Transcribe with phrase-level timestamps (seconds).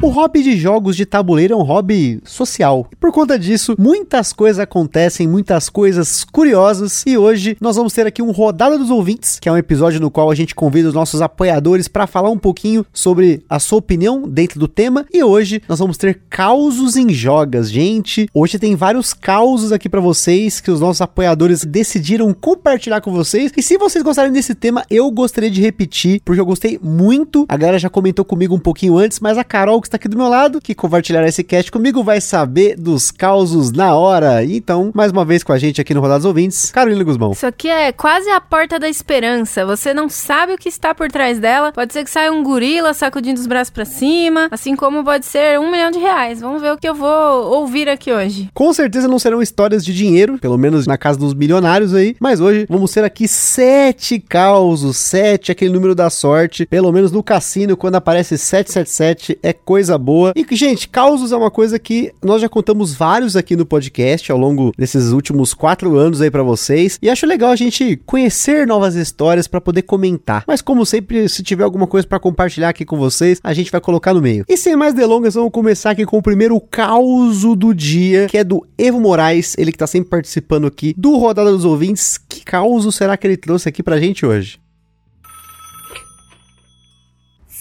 [0.00, 2.86] O hobby de jogos de tabuleiro é um hobby social.
[2.92, 7.02] E por conta disso, muitas coisas acontecem, muitas coisas curiosas.
[7.04, 10.08] E hoje nós vamos ter aqui um Rodada dos Ouvintes, que é um episódio no
[10.08, 14.22] qual a gente convida os nossos apoiadores para falar um pouquinho sobre a sua opinião
[14.28, 15.04] dentro do tema.
[15.12, 18.28] E hoje nós vamos ter causos em jogas, gente.
[18.32, 23.50] Hoje tem vários causos aqui para vocês que os nossos apoiadores decidiram compartilhar com vocês.
[23.56, 27.46] E se vocês gostarem desse tema, eu gostaria de repetir, porque eu gostei muito.
[27.48, 30.16] A galera já comentou comigo um pouquinho antes, mas a Carol que está aqui do
[30.16, 34.44] meu lado, que compartilhará esse cast comigo, vai saber dos causos na hora.
[34.44, 37.32] Então, mais uma vez com a gente aqui no Rodados Ouvintes, Carolina Guzmão.
[37.32, 39.64] Isso aqui é quase a porta da esperança.
[39.66, 41.72] Você não sabe o que está por trás dela.
[41.72, 45.58] Pode ser que saia um gorila sacudindo os braços para cima, assim como pode ser
[45.58, 46.40] um milhão de reais.
[46.40, 48.50] Vamos ver o que eu vou ouvir aqui hoje.
[48.54, 52.40] Com certeza não serão histórias de dinheiro, pelo menos na casa dos milionários aí, mas
[52.40, 57.76] hoje vamos ter aqui sete causos, sete, aquele número da sorte, pelo menos no cassino,
[57.76, 60.32] quando aparece 777, é coisa coisa boa.
[60.34, 64.36] E, gente, causos é uma coisa que nós já contamos vários aqui no podcast ao
[64.36, 66.98] longo desses últimos quatro anos aí para vocês.
[67.00, 70.42] E acho legal a gente conhecer novas histórias para poder comentar.
[70.48, 73.80] Mas, como sempre, se tiver alguma coisa para compartilhar aqui com vocês, a gente vai
[73.80, 74.44] colocar no meio.
[74.48, 78.42] E sem mais delongas, vamos começar aqui com o primeiro causo do dia, que é
[78.42, 82.18] do Evo Moraes, ele que tá sempre participando aqui do Rodada dos Ouvintes.
[82.28, 84.58] Que causo será que ele trouxe aqui pra gente hoje?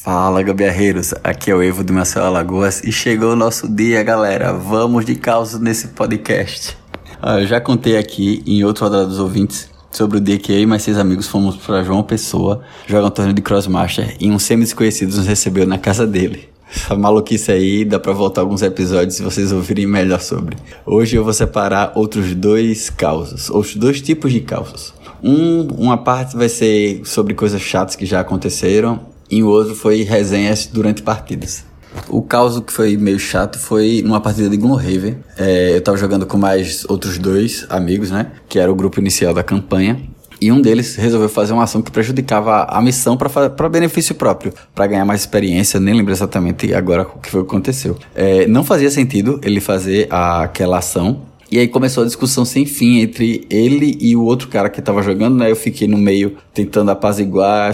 [0.09, 1.13] Fala, gambiarreiros!
[1.21, 4.53] Aqui é o Evo do Marcelo Alagoas e chegou o nosso dia, galera.
[4.53, 6.77] Vamos de causa nesse podcast.
[7.21, 10.61] Ah, eu já contei aqui em outro rodada dos ouvintes sobre o dia que eu
[10.61, 14.39] e mais seis amigos fomos para João Pessoa jogar um torneio de Crossmaster e um
[14.39, 16.47] semi-desconhecido nos recebeu na casa dele.
[16.73, 20.55] Essa maluquice aí dá pra voltar alguns episódios se vocês ouvirem melhor sobre.
[20.85, 24.93] Hoje eu vou separar outros dois causos, outros dois tipos de causos.
[25.21, 30.03] Um, uma parte vai ser sobre coisas chatas que já aconteceram e o outro foi
[30.03, 31.65] resenhas durante partidas.
[32.09, 35.17] O caos que foi meio chato foi numa partida de Gloomhaven.
[35.37, 38.31] É, eu tava jogando com mais outros dois amigos, né?
[38.47, 39.99] Que era o grupo inicial da campanha.
[40.39, 44.85] E um deles resolveu fazer uma ação que prejudicava a missão para benefício próprio, para
[44.85, 45.79] ganhar mais experiência.
[45.79, 47.97] Nem lembro exatamente agora o que foi que aconteceu.
[48.13, 52.65] É, não fazia sentido ele fazer a, aquela ação, e aí começou a discussão sem
[52.65, 55.49] fim entre ele e o outro cara que tava jogando, né?
[55.49, 57.71] Eu fiquei no meio tentando apaziguar,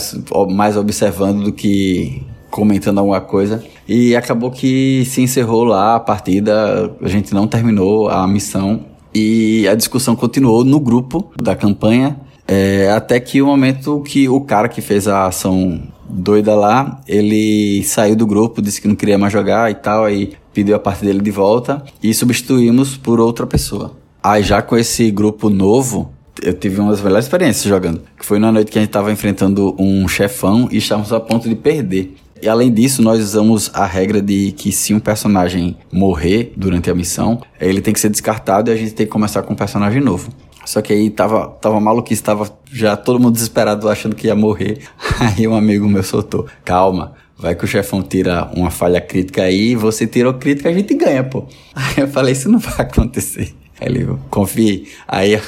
[0.51, 3.63] mais observando do que comentando alguma coisa.
[3.88, 8.81] E acabou que se encerrou lá a partida, a gente não terminou a missão
[9.13, 12.16] e a discussão continuou no grupo da campanha.
[12.47, 17.84] É, até que o momento que o cara que fez a ação doida lá, ele
[17.84, 21.03] saiu do grupo, disse que não queria mais jogar e tal, aí pediu a parte
[21.03, 23.91] dele de volta e substituímos por outra pessoa.
[24.22, 28.02] Aí já com esse grupo novo, eu tive uma das melhores experiências jogando.
[28.18, 31.50] Que foi na noite que a gente estava enfrentando um chefão e estávamos a ponto
[31.50, 32.16] de perder.
[32.41, 36.96] E além disso, nós usamos a regra de que se um personagem morrer durante a
[36.96, 40.02] missão, ele tem que ser descartado e a gente tem que começar com um personagem
[40.02, 40.30] novo.
[40.66, 44.79] Só que aí tava, tava maluquice, tava já todo mundo desesperado achando que ia morrer.
[45.19, 49.75] Aí um amigo meu soltou: Calma, Vai que o chefão tira uma falha crítica aí,
[49.75, 51.46] você tirou crítica, a gente ganha, pô.
[51.75, 53.53] Aí eu falei, isso não vai acontecer.
[53.81, 54.88] Aí ele, confie.
[55.07, 55.41] Aí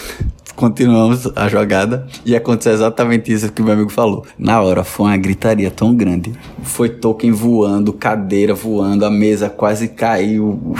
[0.56, 4.26] continuamos a jogada e aconteceu exatamente isso que meu amigo falou.
[4.38, 6.34] Na hora foi uma gritaria tão grande.
[6.64, 10.76] Foi token voando, cadeira voando, a mesa quase caiu.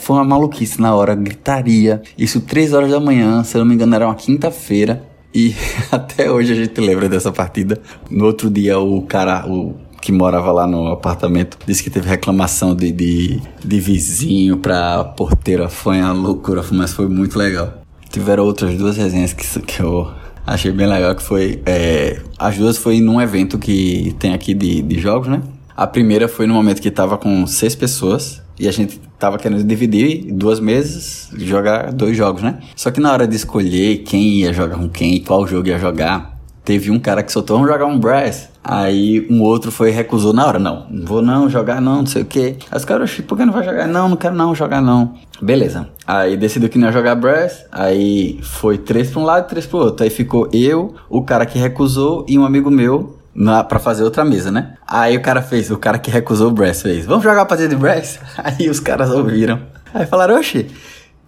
[0.00, 2.02] Foi uma maluquice na hora, gritaria.
[2.16, 5.04] Isso três horas da manhã, se eu não me engano era uma quinta-feira.
[5.34, 5.54] E
[5.92, 7.80] até hoje a gente lembra dessa partida.
[8.10, 12.74] No outro dia o cara, o que morava lá no apartamento disse que teve reclamação
[12.74, 15.68] de, de, de vizinho pra porteira.
[15.68, 17.82] Foi uma loucura, mas foi muito legal.
[18.10, 20.10] Tiveram outras duas resenhas que, que eu
[20.46, 21.60] achei bem legal, que foi...
[21.66, 25.42] É, as duas foi num evento que tem aqui de, de jogos, né?
[25.76, 29.62] A primeira foi no momento que tava com seis pessoas e a gente tava querendo
[29.62, 32.58] dividir duas mesas, jogar dois jogos, né?
[32.74, 36.36] Só que na hora de escolher quem ia jogar com quem, qual jogo ia jogar,
[36.64, 38.48] teve um cara que soltou, vamos jogar um Brass.
[38.70, 42.20] Aí um outro foi recusou na hora, não, não vou não jogar não, não sei
[42.20, 42.58] o que.
[42.70, 43.86] Aí os caras, por que não vai jogar?
[43.86, 45.14] Não, não quero não jogar não.
[45.40, 45.88] Beleza.
[46.06, 49.66] Aí decidiu que não ia jogar Brass, aí foi três pra um lado e três
[49.66, 50.04] pro outro.
[50.04, 54.22] Aí ficou eu, o cara que recusou e um amigo meu na, pra fazer outra
[54.22, 54.74] mesa, né?
[54.86, 57.70] Aí o cara fez, o cara que recusou o Brass fez, vamos jogar a partida
[57.70, 58.20] de Brass?
[58.36, 59.60] Aí os caras ouviram.
[59.94, 60.66] Aí falaram, oxi,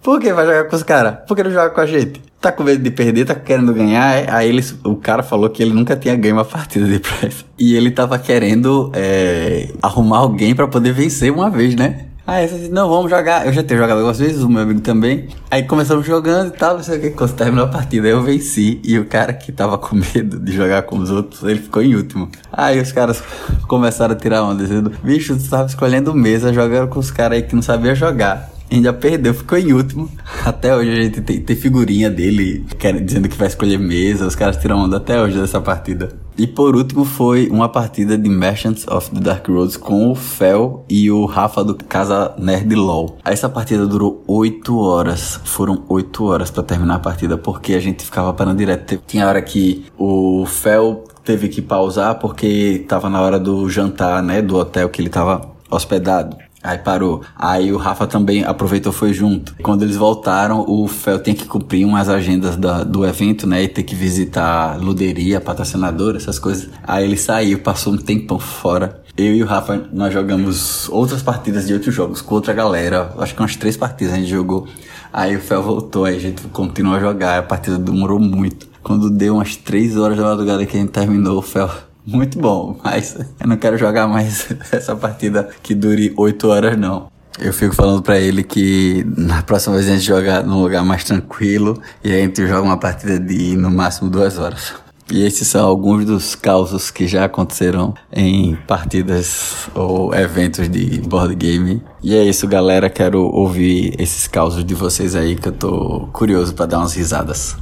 [0.02, 1.16] Por que vai jogar com os caras?
[1.28, 2.22] Por que não joga com a gente?
[2.40, 4.32] Tá com medo de perder, tá querendo ganhar?
[4.34, 7.44] Aí eles, o cara falou que ele nunca tinha ganho uma partida de Price.
[7.58, 12.06] E ele tava querendo é, arrumar alguém para poder vencer uma vez, né?
[12.26, 13.46] Aí eu disse, não, vamos jogar.
[13.46, 15.28] Eu já tenho jogado algumas vezes, o meu amigo também.
[15.50, 17.10] Aí começamos jogando e tal, não sei o que.
[17.10, 18.80] Quando terminou a partida, eu venci.
[18.82, 21.94] E o cara que tava com medo de jogar com os outros, ele ficou em
[21.94, 22.30] último.
[22.50, 23.22] Aí os caras
[23.68, 27.42] começaram a tirar onda, dizendo, bicho, tu tava escolhendo mesa, jogando com os caras aí
[27.42, 30.08] que não sabia jogar ainda perdeu, ficou em último.
[30.44, 34.26] Até hoje a gente tem, tem figurinha dele quer, dizendo que vai escolher mesa.
[34.26, 36.10] Os caras tiram onda até hoje dessa partida.
[36.38, 40.84] E por último foi uma partida de Merchants of the Dark Roads com o Fel
[40.88, 43.18] e o Rafa do Casa Nerd LOL.
[43.24, 45.40] Essa partida durou 8 horas.
[45.44, 48.98] Foram 8 horas para terminar a partida porque a gente ficava parando direto.
[49.06, 54.40] Tinha hora que o Fel teve que pausar porque tava na hora do jantar, né,
[54.40, 56.36] do hotel que ele tava hospedado.
[56.62, 57.22] Aí parou.
[57.34, 59.54] Aí o Rafa também aproveitou foi junto.
[59.62, 63.62] Quando eles voltaram, o Fel tem que cumprir umas agendas da, do evento, né?
[63.62, 66.68] E ter que visitar luderia, patrocinador, essas coisas.
[66.82, 69.00] Aí ele saiu, passou um tempão fora.
[69.16, 73.14] Eu e o Rafa, nós jogamos outras partidas de outros jogos com outra galera.
[73.18, 74.68] Acho que umas três partidas a gente jogou.
[75.12, 77.38] Aí o Fel voltou, aí a gente continuou a jogar.
[77.38, 78.68] A partida demorou muito.
[78.82, 81.70] Quando deu umas três horas da madrugada que a gente terminou, o Fel
[82.06, 87.08] muito bom, mas eu não quero jogar mais essa partida que dure 8 horas, não.
[87.38, 91.04] Eu fico falando para ele que na próxima vez a gente joga num lugar mais
[91.04, 94.74] tranquilo e a gente joga uma partida de no máximo duas horas.
[95.10, 101.34] E esses são alguns dos causos que já aconteceram em partidas ou eventos de board
[101.34, 101.82] game.
[102.00, 102.88] E é isso, galera.
[102.88, 107.56] Quero ouvir esses causos de vocês aí que eu tô curioso para dar umas risadas.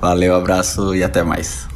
[0.00, 1.73] Valeu, abraço e até mais.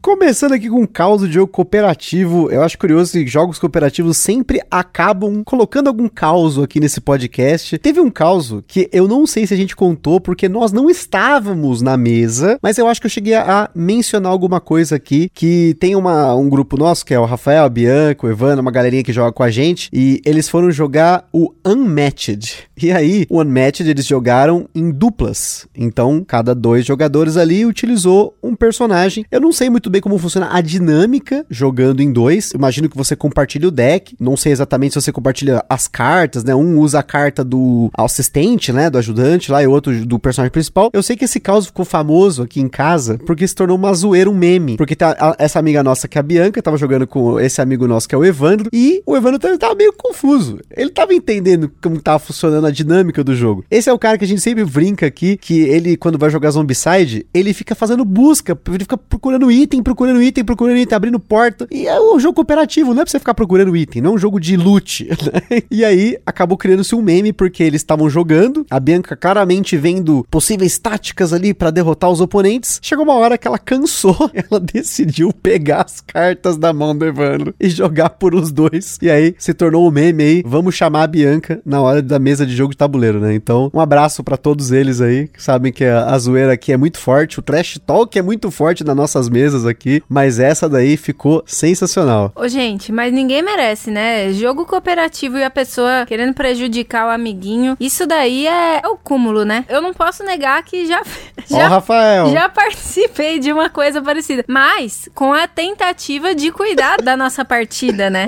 [0.00, 4.60] Começando aqui com um caos de jogo cooperativo, eu acho curioso que jogos cooperativos sempre
[4.70, 7.76] acabam colocando algum caos aqui nesse podcast.
[7.78, 11.82] Teve um caos que eu não sei se a gente contou porque nós não estávamos
[11.82, 15.96] na mesa, mas eu acho que eu cheguei a mencionar alguma coisa aqui que tem
[15.96, 19.12] uma, um grupo nosso que é o Rafael, a Bianca, o Evandro, uma galerinha que
[19.12, 22.68] joga com a gente e eles foram jogar o Unmatched.
[22.80, 25.66] E aí, o Unmatched eles jogaram em duplas.
[25.76, 29.26] Então, cada dois jogadores ali utilizou um personagem.
[29.32, 32.52] Eu não sei muito bem como funciona a dinâmica jogando em dois.
[32.52, 34.14] Imagino que você compartilha o deck.
[34.20, 36.54] Não sei exatamente se você compartilha as cartas, né?
[36.54, 38.90] Um usa a carta do assistente, né?
[38.90, 40.90] Do ajudante lá e outro do personagem principal.
[40.92, 44.30] Eu sei que esse caos ficou famoso aqui em casa porque se tornou uma zoeira,
[44.30, 44.76] um meme.
[44.76, 47.86] Porque tá, a, essa amiga nossa que é a Bianca tava jogando com esse amigo
[47.86, 48.68] nosso que é o Evandro.
[48.72, 50.58] E o Evandro também tava meio confuso.
[50.76, 53.64] Ele tava entendendo como tava funcionando a dinâmica do jogo.
[53.70, 56.50] Esse é o cara que a gente sempre brinca aqui, que ele, quando vai jogar
[56.50, 61.66] Zombicide, ele fica fazendo busca, ele fica procurando item, procurando item, procurando item, abrindo porta.
[61.70, 64.18] E é um jogo cooperativo, não é pra você ficar procurando item, não é um
[64.18, 65.08] jogo de loot.
[65.28, 65.62] Né?
[65.70, 70.78] E aí, acabou criando-se um meme, porque eles estavam jogando, a Bianca claramente vendo possíveis
[70.78, 72.78] táticas ali para derrotar os oponentes.
[72.82, 77.54] Chegou uma hora que ela cansou, ela decidiu pegar as cartas da mão do Evandro
[77.60, 78.98] e jogar por os dois.
[79.02, 82.46] E aí, se tornou um meme aí, vamos chamar a Bianca na hora da mesa
[82.46, 83.34] de jogo de tabuleiro, né?
[83.34, 86.76] Então, um abraço para todos eles aí, que sabem que a, a zoeira aqui é
[86.76, 90.96] muito forte, o trash talk é muito forte nas nossas mesas aqui, mas essa daí
[90.96, 92.32] ficou sensacional.
[92.34, 94.32] Ô, gente, mas ninguém merece, né?
[94.32, 99.44] Jogo cooperativo e a pessoa querendo prejudicar o amiguinho, isso daí é, é o cúmulo,
[99.44, 99.64] né?
[99.68, 101.02] Eu não posso negar que já.
[101.48, 102.30] já Ó, Rafael.
[102.30, 108.10] Já participei de uma coisa parecida, mas com a tentativa de cuidar da nossa partida,
[108.10, 108.26] né?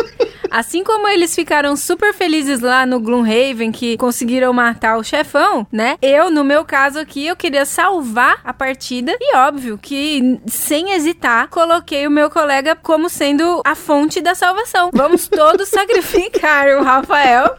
[0.50, 5.97] Assim como eles ficaram super felizes lá no Gloomhaven, que conseguiram matar o chefão, né?
[6.02, 9.16] Eu, no meu caso aqui, eu queria salvar a partida.
[9.20, 14.90] E óbvio que, sem hesitar, coloquei o meu colega como sendo a fonte da salvação.
[14.92, 17.56] Vamos todos sacrificar o Rafael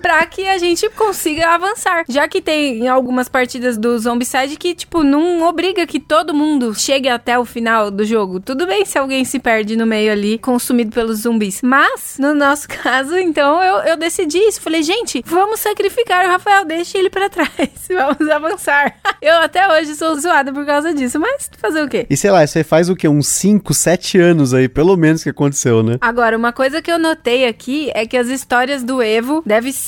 [0.00, 2.04] pra que a gente consiga avançar.
[2.08, 7.08] Já que tem algumas partidas do Zombicide que, tipo, não obriga que todo mundo chegue
[7.08, 8.40] até o final do jogo.
[8.40, 11.60] Tudo bem se alguém se perde no meio ali, consumido pelos zumbis.
[11.62, 14.60] Mas, no nosso caso, então, eu, eu decidi isso.
[14.60, 17.50] Falei, gente, vamos sacrificar o Rafael, deixe ele pra trás.
[17.88, 18.96] Vamos avançar.
[19.22, 22.06] Eu até hoje sou zoada por causa disso, mas fazer o quê?
[22.10, 23.08] E sei lá, isso aí faz o quê?
[23.08, 25.96] Uns 5, 7 anos aí, pelo menos que aconteceu, né?
[26.00, 29.85] Agora, uma coisa que eu notei aqui é que as histórias do Evo devem ser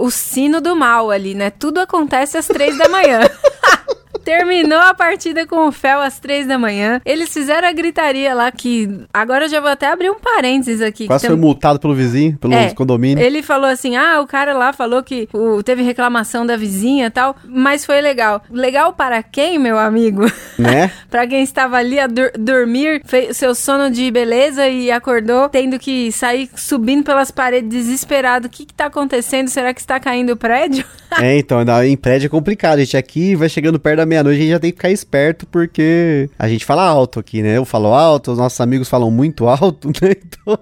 [0.00, 1.50] o sino do mal ali, né?
[1.50, 3.20] Tudo acontece às três da manhã.
[4.24, 7.00] Terminou a partida com o Fel às três da manhã.
[7.04, 8.88] Eles fizeram a gritaria lá que.
[9.12, 11.06] Agora eu já vou até abrir um parênteses aqui.
[11.06, 13.22] Quase foi tem- multado pelo vizinho, pelo É, condomínio.
[13.22, 17.10] Ele falou assim: ah, o cara lá falou que o- teve reclamação da vizinha e
[17.10, 18.42] tal, mas foi legal.
[18.50, 20.24] Legal para quem, meu amigo?
[20.58, 20.90] Né?
[21.10, 25.78] Pra quem estava ali a dur- dormir, fez seu sono de beleza e acordou tendo
[25.78, 28.46] que sair subindo pelas paredes desesperado.
[28.46, 29.48] O que, que tá acontecendo?
[29.48, 30.84] Será que está caindo o prédio?
[31.20, 32.78] É, então, em prédio é complicado.
[32.78, 35.46] A gente aqui vai chegando perto da meia-noite, a gente já tem que ficar esperto,
[35.46, 37.56] porque a gente fala alto aqui, né?
[37.56, 40.14] Eu falo alto, os nossos amigos falam muito alto, né?
[40.24, 40.58] Então,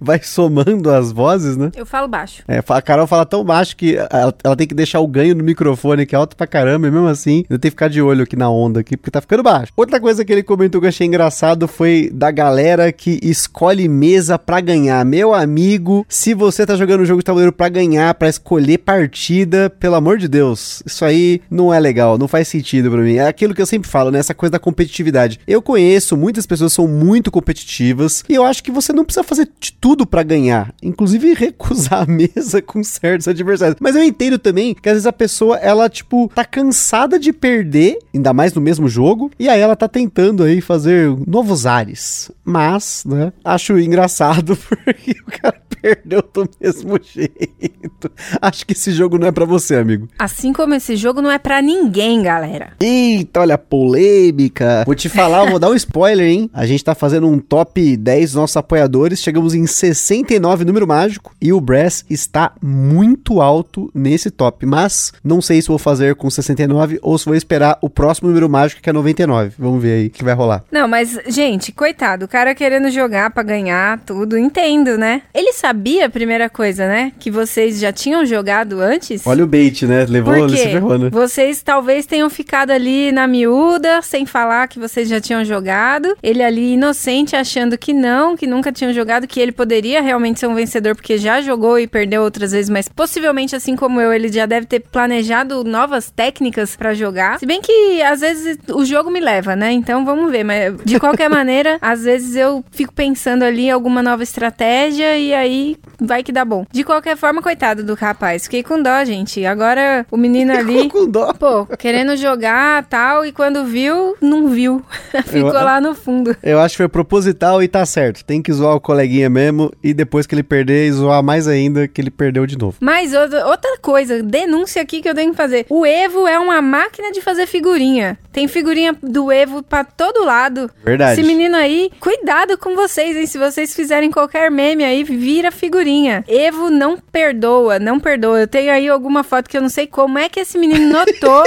[0.00, 1.70] vai somando as vozes, né?
[1.74, 2.42] Eu falo baixo.
[2.48, 5.44] É, a Carol fala tão baixo que ela, ela tem que deixar o ganho no
[5.44, 8.22] microfone, que é alto pra caramba, e mesmo assim, eu tenho que ficar de olho
[8.22, 9.72] aqui na onda aqui, porque tá ficando baixo.
[9.76, 14.38] Outra coisa que ele comentou que eu achei engraçado foi da galera que escolhe mesa
[14.38, 15.04] pra ganhar.
[15.04, 19.70] Meu amigo, se você tá jogando um jogo de tabuleiro pra ganhar, pra escolher partida,
[19.70, 23.16] pelo amor de Deus, isso aí não é legal, não faz sentido pra mim.
[23.16, 24.18] É aquilo que eu sempre falo, né?
[24.18, 25.40] Essa coisa da competitividade.
[25.46, 29.48] Eu conheço, muitas pessoas são muito competitivas, e eu acho que você não precisa fazer
[29.60, 33.78] de tudo pra ganhar, inclusive recusar a mesa com certos adversários.
[33.80, 37.98] Mas eu entendo também que às vezes a pessoa, ela, tipo, tá cansada de perder,
[38.14, 42.30] ainda mais no mesmo jogo, e aí ela tá tentando aí fazer novos ares.
[42.44, 48.10] Mas, né, acho engraçado porque o cara perdeu do mesmo jeito.
[48.40, 50.08] Acho que esse jogo não é pra você, amigo.
[50.18, 52.72] Assim como esse jogo não é pra ninguém, galera.
[52.78, 54.82] Eita, olha a polêmica.
[54.84, 56.50] Vou te falar, vou dar um spoiler, hein?
[56.52, 59.20] A gente tá fazendo um top 10 dos nossos apoiadores.
[59.20, 64.66] Chegamos em 69 número mágico e o Brass está muito alto nesse top.
[64.66, 68.48] Mas não sei se vou fazer com 69 ou se vou esperar o próximo número
[68.48, 69.52] mágico que é 99.
[69.58, 70.64] Vamos ver aí o que vai rolar.
[70.70, 75.22] Não, mas, gente, coitado, o cara querendo jogar pra ganhar tudo, entendo, né?
[75.34, 77.12] Ele sabia, a primeira coisa, né?
[77.18, 79.26] Que vocês já tinham jogado antes?
[79.26, 80.04] Olha o bait, né?
[80.06, 81.10] Levou, Por ele se ferrou, né?
[81.10, 86.16] Vocês talvez tenham ficado ali na miúda, sem falar que vocês já tinham jogado.
[86.22, 90.46] Ele ali inocente, achando que não, que nunca tinham jogado, que ele poderia realmente ser
[90.46, 94.28] um vencedor, porque já jogou e perdeu outras vezes, mas possivelmente, assim como eu, ele
[94.30, 97.38] já deve ter planejado novas técnicas pra jogar.
[97.38, 99.72] Se bem que às vezes o jogo me leva, né?
[99.72, 100.44] Então vamos ver.
[100.44, 105.34] Mas de qualquer maneira, às vezes eu fico pensando ali em alguma nova estratégia e
[105.34, 106.64] aí vai que dá bom.
[106.70, 108.44] De qualquer forma, coitado do rapaz.
[108.44, 109.44] Fiquei com dó, gente.
[109.44, 110.88] Agora o menino ali.
[110.88, 111.32] Com dó.
[111.32, 112.45] Pô, querendo jogar
[112.88, 114.82] tal, e quando viu, não viu.
[115.26, 116.36] Ficou Eu- lá no fundo.
[116.42, 118.24] Eu acho que foi proposital e tá certo.
[118.24, 122.00] Tem que zoar o coleguinha mesmo e depois que ele perder, zoar mais ainda que
[122.00, 122.76] ele perdeu de novo.
[122.80, 125.66] Mas outra, outra coisa, denúncia aqui que eu tenho que fazer.
[125.68, 128.18] O Evo é uma máquina de fazer figurinha.
[128.32, 130.70] Tem figurinha do Evo pra todo lado.
[130.84, 131.20] Verdade.
[131.20, 133.26] Esse menino aí, cuidado com vocês, hein?
[133.26, 136.24] Se vocês fizerem qualquer meme aí, vira figurinha.
[136.28, 138.40] Evo não perdoa, não perdoa.
[138.40, 141.42] Eu tenho aí alguma foto que eu não sei como é que esse menino notou.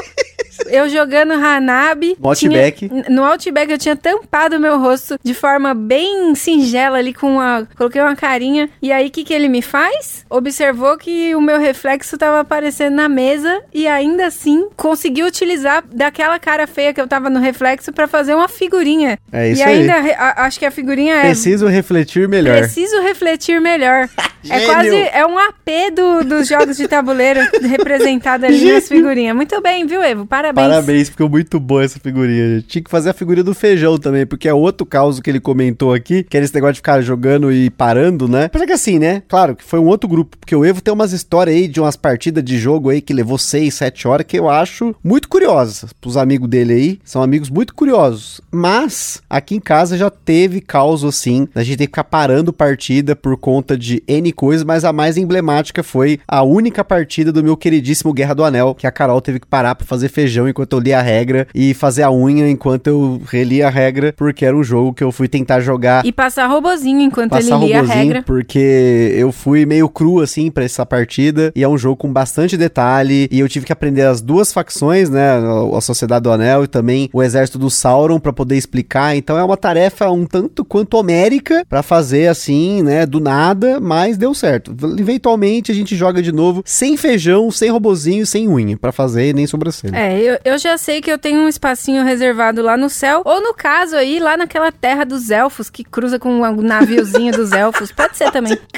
[0.68, 2.18] Eu jogando Hanabi.
[2.20, 2.90] No Outback.
[2.90, 7.40] tinha- no Outback eu tinha tampado o meu rosto de forma bem singela ali com
[7.40, 7.66] a...
[7.78, 8.70] Coloquei uma carinha.
[8.82, 10.26] E aí, o que que ele me faz?
[10.30, 16.38] Observou que o meu reflexo tava aparecendo na mesa e ainda assim conseguiu utilizar daquela
[16.40, 19.18] cara feia que eu tava no reflexo pra fazer uma figurinha.
[19.32, 19.80] É isso e aí.
[19.82, 22.58] ainda re- a- acho que a figurinha é Preciso refletir melhor.
[22.60, 24.10] Preciso refletir melhor.
[24.50, 29.36] é quase é um AP do, dos jogos de tabuleiro representado ali nas figurinhas.
[29.36, 30.26] Muito bem, viu, Evo?
[30.26, 30.68] Parabéns.
[30.68, 30.79] Parabéns,
[31.10, 32.56] ficou muito boa essa figurinha.
[32.56, 32.68] gente.
[32.68, 35.94] Tinha que fazer a figurinha do feijão também, porque é outro caso que ele comentou
[35.94, 38.46] aqui, que era esse negócio de ficar jogando e parando, né?
[38.46, 39.24] Apesar que assim, né?
[39.28, 41.96] Claro que foi um outro grupo, porque o Evo tem umas histórias aí de umas
[41.96, 46.18] partidas de jogo aí que levou 6, 7 horas, que eu acho muito curiosas pros
[46.18, 47.00] amigos dele aí.
[47.04, 48.42] São amigos muito curiosos.
[48.52, 53.16] Mas, aqui em casa já teve caos assim, da gente ter que ficar parando partida
[53.16, 57.58] por conta de N coisas, mas a mais emblemática foi a única partida do meu
[57.58, 60.80] queridíssimo Guerra do Anel, que a Carol teve que parar pra fazer feijão enquanto eu
[60.80, 64.64] lia a regra e fazer a unha enquanto eu relia a regra, porque era um
[64.64, 68.24] jogo que eu fui tentar jogar E passar robozinho enquanto passar ele lia a regra.
[68.24, 72.56] porque eu fui meio cru, assim, pra essa partida, e é um jogo com bastante
[72.58, 75.40] detalhe, e eu tive que aprender as duas facções, né,
[75.76, 79.44] a Sociedade do Anel e também o Exército do Sauron pra poder explicar, então é
[79.44, 84.76] uma tarefa um tanto quanto homérica pra fazer assim, né, do nada, mas deu certo.
[84.98, 89.48] Eventualmente a gente joga de novo, sem feijão, sem robozinho, sem unha, pra fazer nem
[89.48, 89.96] sobrancelha.
[89.98, 93.42] É, eu, eu já sei que eu tenho um espacinho reservado lá no céu, ou
[93.42, 97.92] no caso aí, lá naquela terra dos elfos, que cruza com o naviozinho dos elfos.
[97.92, 98.58] Pode ser também.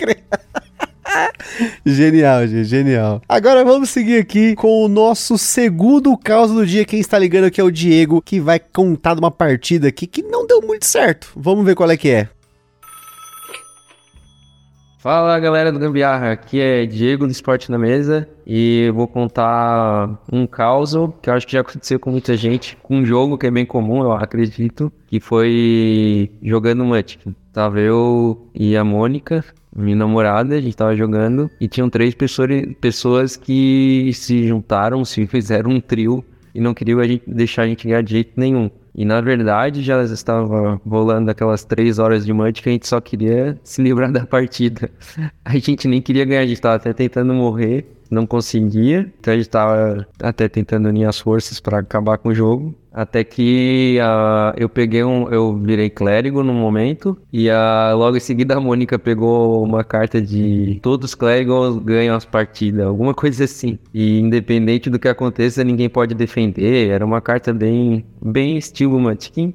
[1.85, 3.21] Genial, gente, genial.
[3.27, 6.85] Agora vamos seguir aqui com o nosso segundo caos do dia.
[6.85, 10.21] Quem está ligando aqui é o Diego, que vai contar de uma partida aqui que
[10.21, 11.29] não deu muito certo.
[11.35, 12.29] Vamos ver qual é que é.
[15.01, 20.21] Fala galera do Gambiarra, aqui é Diego do Esporte na Mesa e eu vou contar
[20.31, 23.47] um caos que eu acho que já aconteceu com muita gente, com um jogo que
[23.47, 27.33] é bem comum, eu acredito, que foi jogando Munchkin.
[27.51, 29.43] Tava eu e a Mônica,
[29.75, 35.71] minha namorada, a gente tava jogando e tinham três pessoas, que se juntaram, se fizeram
[35.71, 38.69] um trio e não queriam a gente, deixar a gente ganhar de jeito nenhum.
[38.93, 42.99] E na verdade já estava rolando aquelas três horas de munch que a gente só
[42.99, 44.89] queria se livrar da partida.
[45.45, 49.11] A gente nem queria ganhar, a gente estava até tentando morrer, não conseguia.
[49.19, 52.75] Então a gente estava até tentando unir as forças para acabar com o jogo.
[52.93, 55.29] Até que uh, eu peguei um.
[55.29, 57.17] Eu virei clérigo no momento.
[57.31, 62.15] E uh, logo em seguida a Mônica pegou uma carta de todos os clérigos ganham
[62.15, 63.79] as partidas, alguma coisa assim.
[63.93, 66.89] E independente do que aconteça, ninguém pode defender.
[66.89, 69.53] Era uma carta bem, bem estilo Mantiquim.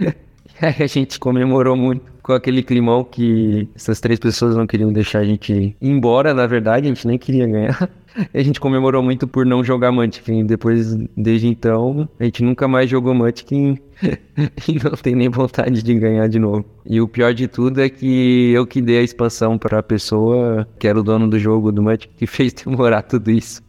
[0.60, 5.24] a gente comemorou muito com aquele climão que essas três pessoas não queriam deixar a
[5.24, 7.88] gente ir embora, na verdade, a gente nem queria ganhar.
[8.34, 10.44] a gente comemorou muito por não jogar Munchkin.
[10.44, 13.78] Depois, desde então, a gente nunca mais jogou Munchkin
[14.68, 16.66] e não tem nem vontade de ganhar de novo.
[16.84, 20.68] E o pior de tudo é que eu que dei a expansão para a pessoa
[20.78, 23.62] que era o dono do jogo do Munchkin que fez demorar tudo isso.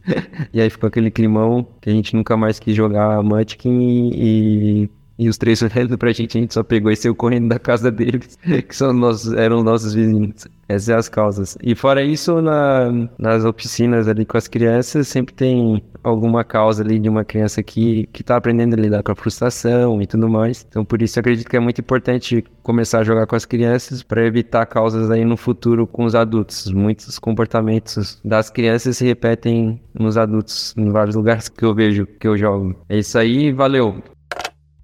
[0.52, 4.90] e aí ficou aquele climão que a gente nunca mais quis jogar Munchkin e
[5.20, 7.90] e os três olhando pra gente, a gente só pegou e saiu correndo da casa
[7.90, 10.48] deles, que são nossos, eram nossos vizinhos.
[10.66, 11.58] Essas são as causas.
[11.62, 16.98] E fora isso, na, nas oficinas ali com as crianças, sempre tem alguma causa ali
[16.98, 20.64] de uma criança que, que tá aprendendo a lidar com a frustração e tudo mais.
[20.66, 24.02] Então, por isso, eu acredito que é muito importante começar a jogar com as crianças
[24.02, 26.72] para evitar causas aí no futuro com os adultos.
[26.72, 32.26] Muitos comportamentos das crianças se repetem nos adultos, em vários lugares que eu vejo, que
[32.26, 32.74] eu jogo.
[32.88, 34.02] É isso aí, valeu!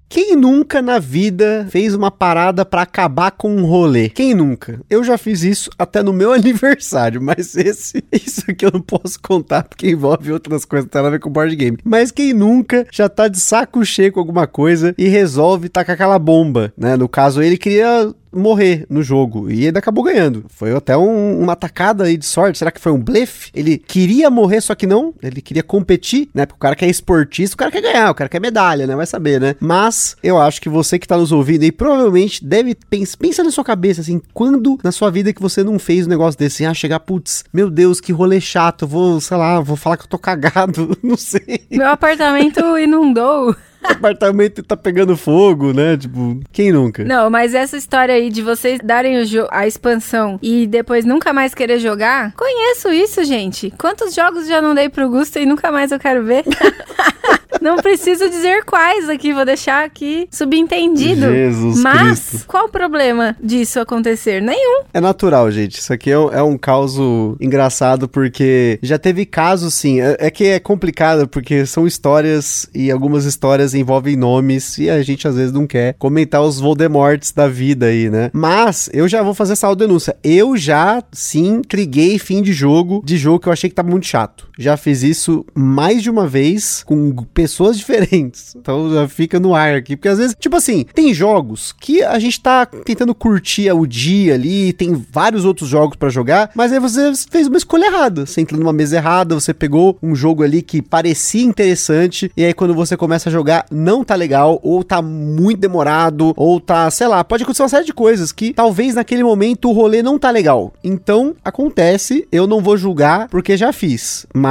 [0.09, 4.09] Quem nunca na vida fez uma parada para acabar com um rolê?
[4.09, 4.81] Quem nunca?
[4.89, 9.21] Eu já fiz isso até no meu aniversário, mas esse, isso aqui eu não posso
[9.21, 11.79] contar porque envolve outras coisas, tem a ver com board game.
[11.85, 16.19] Mas quem nunca já tá de saco cheio com alguma coisa e resolve tacar aquela
[16.19, 16.97] bomba, né?
[16.97, 19.51] No caso, ele queria morrer no jogo.
[19.51, 20.45] E ele acabou ganhando.
[20.49, 22.59] Foi até um, uma atacada aí de sorte.
[22.59, 23.51] Será que foi um blefe?
[23.55, 25.15] Ele queria morrer, só que não.
[25.23, 26.47] Ele queria competir, né?
[26.47, 28.95] Porque o cara quer esportista, o cara quer ganhar, o cara quer medalha, né?
[28.95, 29.57] Vai saber, né?
[29.61, 33.51] Mas eu acho que você que tá nos ouvindo aí provavelmente deve pensar pensa na
[33.51, 36.71] sua cabeça assim, quando na sua vida que você não fez um negócio desse, assim,
[36.71, 40.09] ah, chegar, putz, meu Deus, que rolê chato, vou, sei lá, vou falar que eu
[40.09, 41.67] tô cagado, não sei.
[41.71, 45.97] Meu apartamento inundou o apartamento tá pegando fogo, né?
[45.97, 47.05] Tipo, quem nunca?
[47.05, 49.17] Não, mas essa história aí de vocês darem
[49.51, 53.73] a expansão e depois nunca mais querer jogar, conheço isso, gente.
[53.79, 56.45] Quantos jogos já não dei pro Gusto e nunca mais eu quero ver?
[57.61, 61.27] Não preciso dizer quais aqui, vou deixar aqui subentendido.
[61.27, 62.47] Jesus Mas Cristo.
[62.47, 64.41] qual o problema disso acontecer?
[64.43, 64.83] Nenhum.
[64.93, 65.79] É natural, gente.
[65.79, 70.01] Isso aqui é, um- é um caso engraçado porque já teve casos, sim.
[70.01, 75.03] É, é que é complicado porque são histórias e algumas histórias envolvem nomes e a
[75.03, 78.31] gente às vezes não quer comentar os Voldemorts da vida aí, né?
[78.33, 80.17] Mas eu já vou fazer essa denúncia.
[80.23, 84.07] Eu já, sim, triguei fim de jogo, de jogo que eu achei que tava muito
[84.07, 84.46] chato.
[84.59, 88.55] Já fiz isso mais de uma vez com pessoas diferentes.
[88.57, 89.97] Então já fica no ar aqui.
[89.97, 94.35] Porque às vezes, tipo assim, tem jogos que a gente tá tentando curtir o dia
[94.35, 98.27] ali, tem vários outros jogos pra jogar, mas aí você fez uma escolha errada.
[98.27, 102.55] Você entrou numa mesa errada, você pegou um jogo ali que parecia interessante, e aí
[102.55, 107.07] quando você começa a jogar, não tá legal, ou tá muito demorado, ou tá, sei
[107.07, 110.31] lá, pode acontecer uma série de coisas que talvez naquele momento o rolê não tá
[110.31, 110.73] legal.
[110.83, 114.27] Então, acontece, eu não vou julgar porque já fiz.
[114.35, 114.46] Mas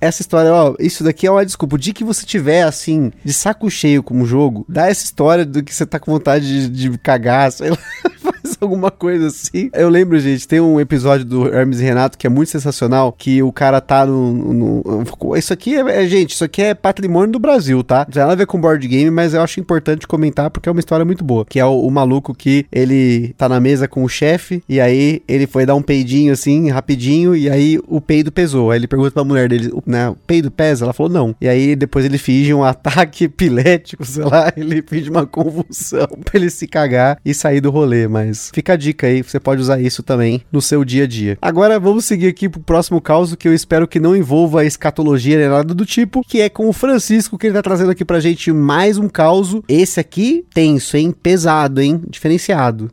[0.00, 1.76] essa história, ó, isso daqui é uma desculpa.
[1.76, 5.44] O dia que você tiver assim, de saco cheio com o jogo, dá essa história
[5.44, 7.78] do que você tá com vontade de, de cagar, sei lá.
[8.60, 9.70] alguma coisa assim.
[9.72, 13.42] Eu lembro, gente, tem um episódio do Hermes e Renato que é muito sensacional, que
[13.42, 14.32] o cara tá no...
[14.52, 17.98] no- isso aqui é, é- gente, isso aqui é patrimônio do Brasil, tá?
[18.00, 20.72] Não tem nada a ver com board game, mas eu acho importante comentar porque é
[20.72, 21.44] uma história muito boa.
[21.44, 25.22] Que é o, o maluco que ele tá na mesa com o chefe e aí
[25.26, 28.70] ele foi dar um peidinho assim, rapidinho, e aí o peido pesou.
[28.70, 30.84] Aí ele pergunta pra mulher dele, o- né, o peido pesa?
[30.84, 31.34] Ela falou não.
[31.40, 36.38] E aí depois ele finge um ataque epilético, sei lá, ele finge uma convulsão pra
[36.38, 39.80] ele se cagar e sair do rolê, mas fica a dica aí, você pode usar
[39.80, 41.38] isso também no seu dia a dia.
[41.40, 45.38] Agora vamos seguir aqui pro próximo caso que eu espero que não envolva a escatologia
[45.38, 48.20] nem nada do tipo, que é com o Francisco que ele tá trazendo aqui pra
[48.20, 49.60] gente mais um caos.
[49.68, 51.12] Esse aqui tenso, hein?
[51.12, 52.02] Pesado, hein?
[52.08, 52.90] Diferenciado.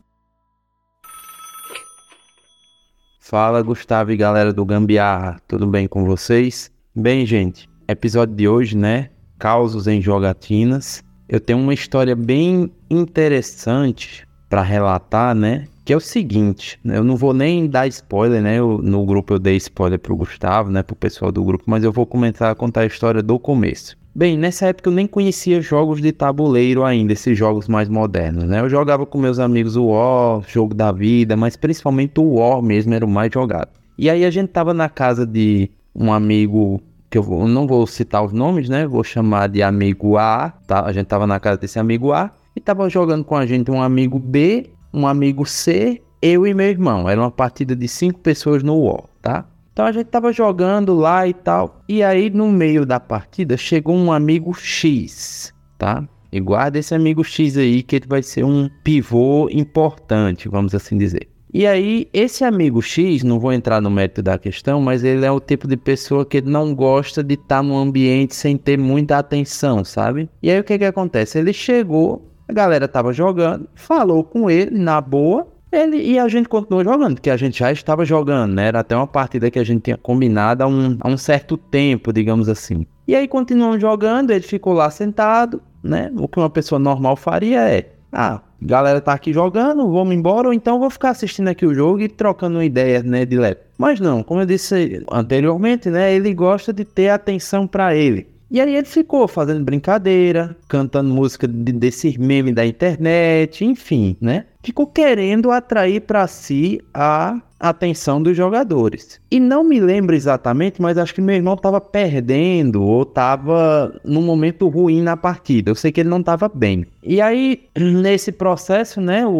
[3.20, 6.70] Fala Gustavo e galera do Gambiarra, tudo bem com vocês?
[6.94, 9.08] Bem, gente, episódio de hoje, né?
[9.38, 11.02] Causos em jogatinas.
[11.26, 15.64] Eu tenho uma história bem interessante para relatar, né?
[15.82, 18.58] que é o seguinte, né, eu não vou nem dar spoiler, né?
[18.58, 20.80] Eu, no grupo eu dei spoiler pro Gustavo, né?
[20.80, 23.96] Pro pessoal do grupo, mas eu vou começar a contar a história do começo.
[24.14, 28.60] Bem, nessa época eu nem conhecia jogos de tabuleiro ainda, esses jogos mais modernos, né?
[28.60, 32.94] Eu jogava com meus amigos o War, jogo da vida, mas principalmente o War mesmo
[32.94, 33.70] era o mais jogado.
[33.98, 37.86] E aí a gente tava na casa de um amigo que eu vou- não vou
[37.88, 38.86] citar os nomes, né?
[38.86, 40.84] Vou chamar de amigo A, tá?
[40.84, 43.82] A gente tava na casa desse amigo A e tava jogando com a gente um
[43.82, 47.08] amigo B, um amigo C, eu e meu irmão.
[47.08, 49.46] Era uma partida de cinco pessoas no UOL, tá?
[49.72, 51.80] Então a gente tava jogando lá e tal.
[51.88, 56.06] E aí no meio da partida chegou um amigo X, tá?
[56.30, 60.96] E guarda esse amigo X aí que ele vai ser um pivô importante, vamos assim
[60.96, 61.28] dizer.
[61.54, 65.30] E aí, esse amigo X, não vou entrar no mérito da questão, mas ele é
[65.30, 69.84] o tipo de pessoa que não gosta de estar num ambiente sem ter muita atenção,
[69.84, 70.30] sabe?
[70.42, 71.38] E aí o que que acontece?
[71.38, 76.48] Ele chegou, a galera tava jogando, falou com ele na boa, ele e a gente
[76.48, 78.68] continuou jogando, porque a gente já estava jogando, né?
[78.68, 82.12] Era até uma partida que a gente tinha combinado há um, há um certo tempo,
[82.12, 82.86] digamos assim.
[83.08, 86.12] E aí continuam jogando, ele ficou lá sentado, né?
[86.16, 90.54] O que uma pessoa normal faria é, ah, galera tá aqui jogando, vamos embora, ou
[90.54, 93.60] então vou ficar assistindo aqui o jogo e trocando uma ideia, né, de leve.
[93.78, 98.31] Mas não, como eu disse anteriormente, né, ele gosta de ter atenção pra ele.
[98.52, 104.44] E aí ele ficou fazendo brincadeira, cantando música de, desses memes da internet, enfim, né?
[104.62, 109.18] Ficou querendo atrair pra si a atenção dos jogadores.
[109.30, 114.20] E não me lembro exatamente, mas acho que meu irmão tava perdendo ou tava num
[114.20, 115.70] momento ruim na partida.
[115.70, 116.84] Eu sei que ele não tava bem.
[117.02, 119.30] E aí, nesse processo, né, o,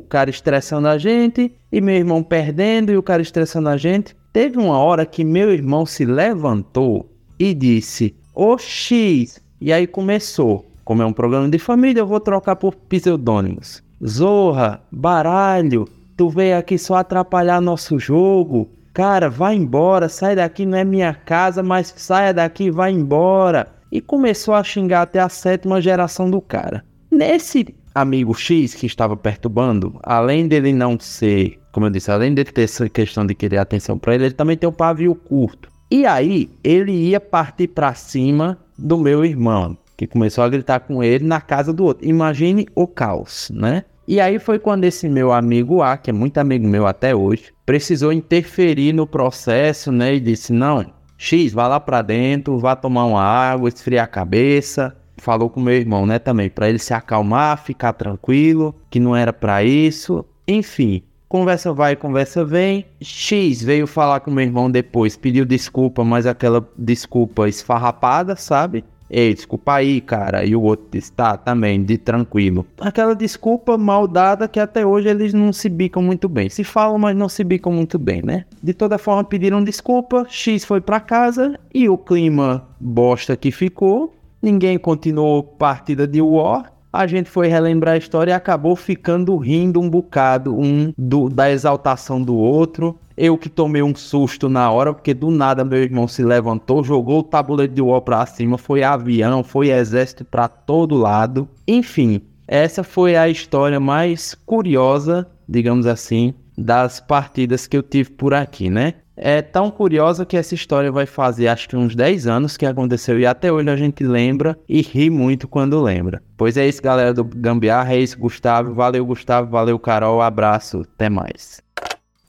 [0.00, 4.16] o cara estressando a gente e meu irmão perdendo e o cara estressando a gente,
[4.32, 9.40] teve uma hora que meu irmão se levantou e disse: Ô X.
[9.60, 10.66] E aí começou.
[10.84, 13.82] Como é um programa de família, eu vou trocar por pseudônimos.
[14.04, 18.68] Zorra, baralho, tu veio aqui só atrapalhar nosso jogo.
[18.92, 23.68] Cara, vai embora, sai daqui, não é minha casa, mas saia daqui, vai embora.
[23.92, 26.84] E começou a xingar até a sétima geração do cara.
[27.10, 32.50] Nesse amigo X que estava perturbando, além dele não ser, como eu disse, além dele
[32.50, 35.71] ter essa questão de querer atenção pra ele, ele também tem o pavio curto.
[35.92, 41.04] E aí, ele ia partir pra cima do meu irmão, que começou a gritar com
[41.04, 42.08] ele na casa do outro.
[42.08, 43.84] Imagine o caos, né?
[44.08, 47.52] E aí foi quando esse meu amigo A, que é muito amigo meu até hoje,
[47.66, 50.14] precisou interferir no processo, né?
[50.14, 50.82] E disse: Não,
[51.18, 54.96] X, vá lá pra dentro, vá tomar uma água, esfriar a cabeça.
[55.18, 56.18] Falou com meu irmão, né?
[56.18, 60.24] Também, pra ele se acalmar, ficar tranquilo, que não era pra isso.
[60.48, 62.84] Enfim, Conversa vai, conversa vem.
[63.00, 68.84] X veio falar com meu irmão depois, pediu desculpa, mas aquela desculpa esfarrapada, sabe?
[69.08, 70.44] Ei, desculpa aí, cara.
[70.44, 72.66] E o outro disse, tá, também, de tranquilo.
[72.78, 76.50] Aquela desculpa mal dada que até hoje eles não se bicam muito bem.
[76.50, 78.44] Se falam, mas não se bicam muito bem, né?
[78.62, 80.26] De toda forma, pediram desculpa.
[80.28, 84.14] X foi pra casa e o clima bosta que ficou.
[84.42, 89.80] Ninguém continuou partida de War a gente foi relembrar a história e acabou ficando rindo
[89.80, 92.98] um bocado, um do, da exaltação do outro.
[93.16, 97.20] Eu que tomei um susto na hora, porque do nada meu irmão se levantou, jogou
[97.20, 101.48] o tabuleiro de war pra cima, foi avião, foi exército pra todo lado.
[101.66, 108.34] Enfim, essa foi a história mais curiosa, digamos assim, das partidas que eu tive por
[108.34, 108.94] aqui, né?
[109.16, 113.20] É tão curiosa que essa história vai fazer acho que uns 10 anos que aconteceu
[113.20, 116.22] e até hoje a gente lembra e ri muito quando lembra.
[116.36, 118.72] Pois é isso, galera do Gambiarra, é isso, Gustavo.
[118.72, 121.62] Valeu, Gustavo, valeu, Carol, abraço, até mais.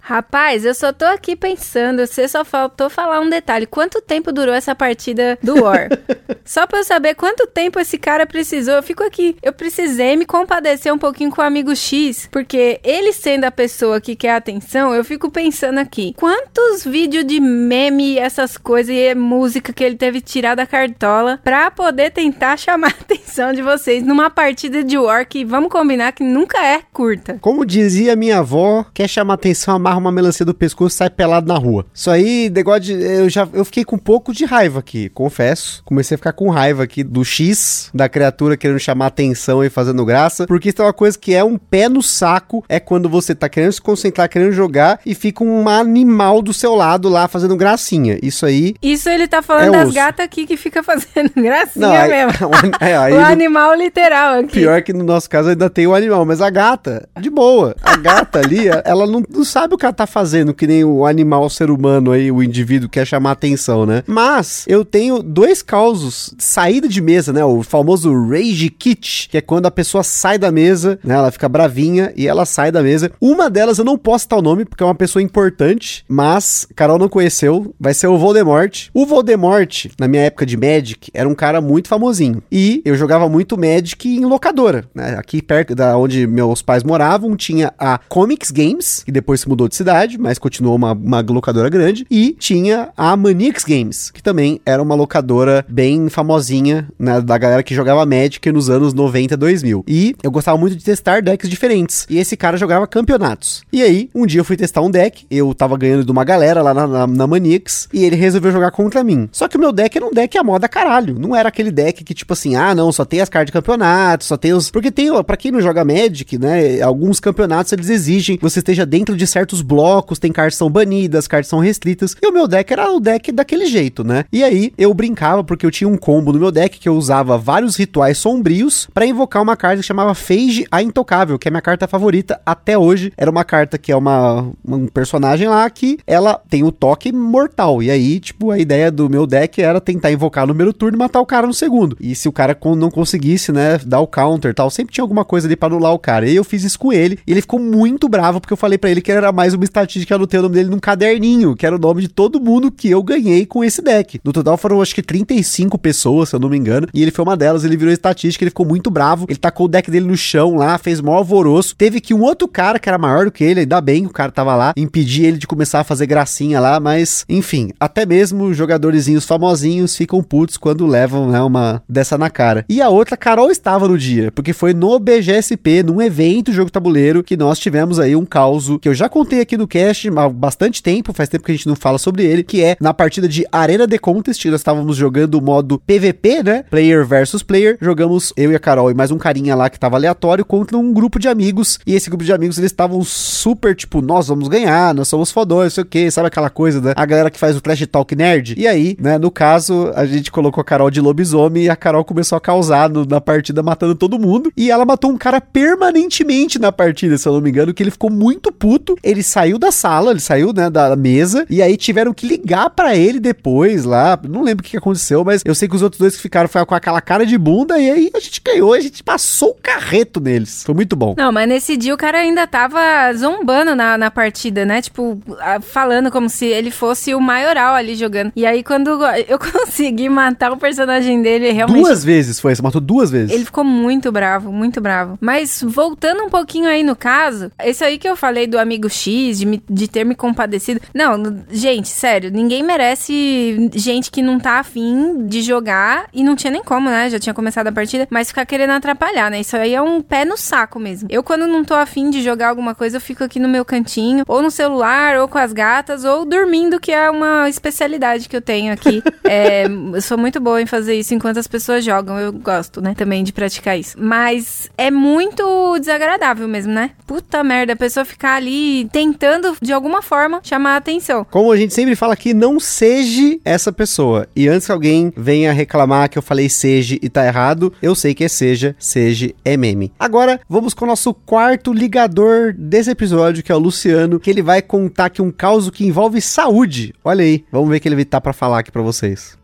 [0.05, 3.65] Rapaz, eu só tô aqui pensando, você só faltou falar um detalhe.
[3.65, 5.87] Quanto tempo durou essa partida do War?
[6.43, 8.73] só pra eu saber quanto tempo esse cara precisou.
[8.73, 13.13] Eu fico aqui, eu precisei me compadecer um pouquinho com o amigo X, porque ele
[13.13, 18.57] sendo a pessoa que quer atenção, eu fico pensando aqui, quantos vídeos de meme, essas
[18.57, 23.53] coisas e música que ele teve tirar da cartola pra poder tentar chamar a atenção
[23.53, 27.37] de vocês numa partida de War que, vamos combinar, que nunca é curta.
[27.39, 31.47] Como dizia minha avó, quer chamar atenção, amarra uma melancia do pescoço e sai pelado
[31.47, 31.85] na rua.
[31.93, 32.93] Isso aí, negócio de.
[32.93, 35.81] Eu já eu fiquei com um pouco de raiva aqui, confesso.
[35.85, 40.03] Comecei a ficar com raiva aqui do X, da criatura querendo chamar atenção e fazendo
[40.05, 40.45] graça.
[40.47, 42.63] Porque isso é uma coisa que é um pé no saco.
[42.67, 46.75] É quando você tá querendo se concentrar, querendo jogar e fica um animal do seu
[46.75, 48.17] lado lá fazendo gracinha.
[48.21, 48.75] Isso aí.
[48.81, 49.95] Isso ele tá falando É das osso.
[49.95, 52.33] gatas aqui que fica fazendo gracinha aí- mesmo.
[52.79, 54.53] é, aí o no- animal literal aqui.
[54.53, 57.75] Pior que no nosso caso ainda tem o animal, mas a gata, de boa.
[57.83, 61.05] A gata ali, ela não, não sabe o que nunca tá fazendo que nem o
[61.05, 64.01] animal, o ser humano aí, o indivíduo quer chamar atenção, né?
[64.07, 67.43] Mas eu tenho dois causos saída de mesa, né?
[67.43, 71.15] O famoso rage kit, que é quando a pessoa sai da mesa, né?
[71.15, 73.11] Ela fica bravinha e ela sai da mesa.
[73.19, 76.97] Uma delas eu não posso citar o nome porque é uma pessoa importante, mas Carol
[76.97, 78.87] não conheceu, vai ser o Voldemort.
[78.93, 82.41] O Voldemort, na minha época de Magic, era um cara muito famosinho.
[82.49, 85.15] E eu jogava muito Magic em locadora, né?
[85.17, 89.67] Aqui perto da onde meus pais moravam, tinha a Comics Games, que depois se mudou
[89.67, 94.59] de cidade, mas continuou uma, uma locadora grande, e tinha a Maniacs Games, que também
[94.65, 99.83] era uma locadora bem famosinha, né, da galera que jogava Magic nos anos 90, 2000.
[99.87, 102.05] E eu gostava muito de testar decks diferentes.
[102.09, 103.63] E esse cara jogava campeonatos.
[103.71, 106.61] E aí, um dia eu fui testar um deck, eu tava ganhando de uma galera
[106.61, 109.27] lá na, na, na Maniacs, e ele resolveu jogar contra mim.
[109.31, 111.17] Só que o meu deck era um deck a moda caralho.
[111.17, 114.23] Não era aquele deck que, tipo assim, ah, não, só tem as cartas de campeonato,
[114.23, 114.69] só tem os.
[114.69, 116.81] Porque tem, para quem não joga Magic, né?
[116.81, 121.27] Alguns campeonatos eles exigem que você esteja dentro de certos blocos, tem cartas são banidas,
[121.27, 122.15] cartas são restritas.
[122.21, 124.25] E o meu deck era o deck daquele jeito, né?
[124.31, 127.37] E aí eu brincava porque eu tinha um combo no meu deck que eu usava
[127.37, 131.61] vários rituais sombrios para invocar uma carta que chamava Phage a Intocável, que é minha
[131.61, 133.11] carta favorita até hoje.
[133.17, 137.81] Era uma carta que é uma um personagem lá que ela tem o toque mortal.
[137.81, 140.99] E aí, tipo, a ideia do meu deck era tentar invocar no primeiro turno e
[140.99, 141.97] matar o cara no segundo.
[141.99, 145.47] E se o cara não conseguisse, né, dar o counter tal, sempre tinha alguma coisa
[145.47, 146.27] ali para anular o cara.
[146.27, 148.89] E eu fiz isso com ele, e ele ficou muito bravo porque eu falei para
[148.89, 151.79] ele que era mais uma estatística anotei o nome dele num caderninho, que era o
[151.79, 154.19] nome de todo mundo que eu ganhei com esse deck.
[154.23, 157.23] No total foram acho que 35 pessoas, se eu não me engano, e ele foi
[157.23, 160.17] uma delas, ele virou estatística, ele ficou muito bravo, ele tacou o deck dele no
[160.17, 161.75] chão lá, fez maior alvoroço.
[161.75, 164.31] Teve que um outro cara que era maior do que ele, ainda bem o cara
[164.31, 169.25] tava lá, impedir ele de começar a fazer gracinha lá, mas enfim, até mesmo jogadorzinhos
[169.25, 172.65] famosinhos ficam putos quando levam, né, uma dessa na cara.
[172.67, 177.23] E a outra, Carol estava no dia, porque foi no BGSP, num evento jogo tabuleiro,
[177.23, 180.81] que nós tivemos aí um caos que eu já contei aqui no cast há bastante
[180.81, 183.45] tempo, faz tempo que a gente não fala sobre ele, que é na partida de
[183.51, 186.63] Arena The Contest, nós estávamos jogando o modo PVP, né?
[186.69, 187.77] Player versus player.
[187.81, 190.93] Jogamos eu e a Carol e mais um carinha lá que tava aleatório contra um
[190.93, 191.79] grupo de amigos.
[191.85, 195.65] E esse grupo de amigos eles estavam super tipo, nós vamos ganhar, nós somos fodões,
[195.65, 198.15] não sei o que, sabe aquela coisa da a galera que faz o trash talk
[198.15, 198.55] nerd?
[198.57, 202.05] E aí, né, no caso, a gente colocou a Carol de lobisomem e a Carol
[202.05, 204.51] começou a causar no, na partida matando todo mundo.
[204.55, 207.91] E ela matou um cara permanentemente na partida, se eu não me engano, que ele
[207.91, 208.95] ficou muito puto.
[209.03, 212.95] Ele saiu da sala, ele saiu, né, da mesa, e aí tiveram que ligar para
[212.95, 214.19] ele depois lá.
[214.27, 216.65] Não lembro o que aconteceu, mas eu sei que os outros dois que ficaram foi
[216.65, 220.19] com aquela cara de bunda, e aí a gente ganhou, a gente passou o carreto
[220.19, 220.63] neles.
[220.63, 221.15] Foi muito bom.
[221.17, 222.79] Não, mas nesse dia o cara ainda tava
[223.15, 224.81] zombando na, na partida, né?
[224.81, 225.19] Tipo,
[225.61, 228.31] falando como se ele fosse o maioral ali jogando.
[228.35, 231.79] E aí, quando eu consegui matar o personagem dele, realmente.
[231.79, 233.31] Duas vezes foi, você matou duas vezes.
[233.31, 235.17] Ele ficou muito bravo, muito bravo.
[235.19, 239.12] Mas voltando um pouquinho aí no caso, esse aí que eu falei do amigo X,
[239.33, 240.81] de, me, de ter me compadecido.
[240.93, 246.51] Não, gente, sério, ninguém merece gente que não tá afim de jogar e não tinha
[246.51, 247.09] nem como, né?
[247.09, 249.39] Já tinha começado a partida, mas ficar querendo atrapalhar, né?
[249.39, 251.07] Isso aí é um pé no saco mesmo.
[251.11, 254.23] Eu, quando não tô afim de jogar alguma coisa, eu fico aqui no meu cantinho,
[254.27, 258.41] ou no celular, ou com as gatas, ou dormindo, que é uma especialidade que eu
[258.41, 259.03] tenho aqui.
[259.23, 262.19] é, eu sou muito boa em fazer isso enquanto as pessoas jogam.
[262.19, 262.93] Eu gosto, né?
[262.95, 263.97] Também de praticar isso.
[263.99, 266.91] Mas é muito desagradável mesmo, né?
[267.05, 271.25] Puta merda, a pessoa ficar ali tentando, de alguma forma, chamar a atenção.
[271.29, 274.27] Como a gente sempre fala aqui, não seja essa pessoa.
[274.33, 278.13] E antes que alguém venha reclamar que eu falei seja e tá errado, eu sei
[278.13, 279.91] que é seja, seja é meme.
[279.99, 284.41] Agora, vamos com o nosso quarto ligador desse episódio, que é o Luciano, que ele
[284.41, 286.93] vai contar aqui um caos que envolve saúde.
[287.03, 289.37] Olha aí, vamos ver o que ele tá para falar aqui para vocês.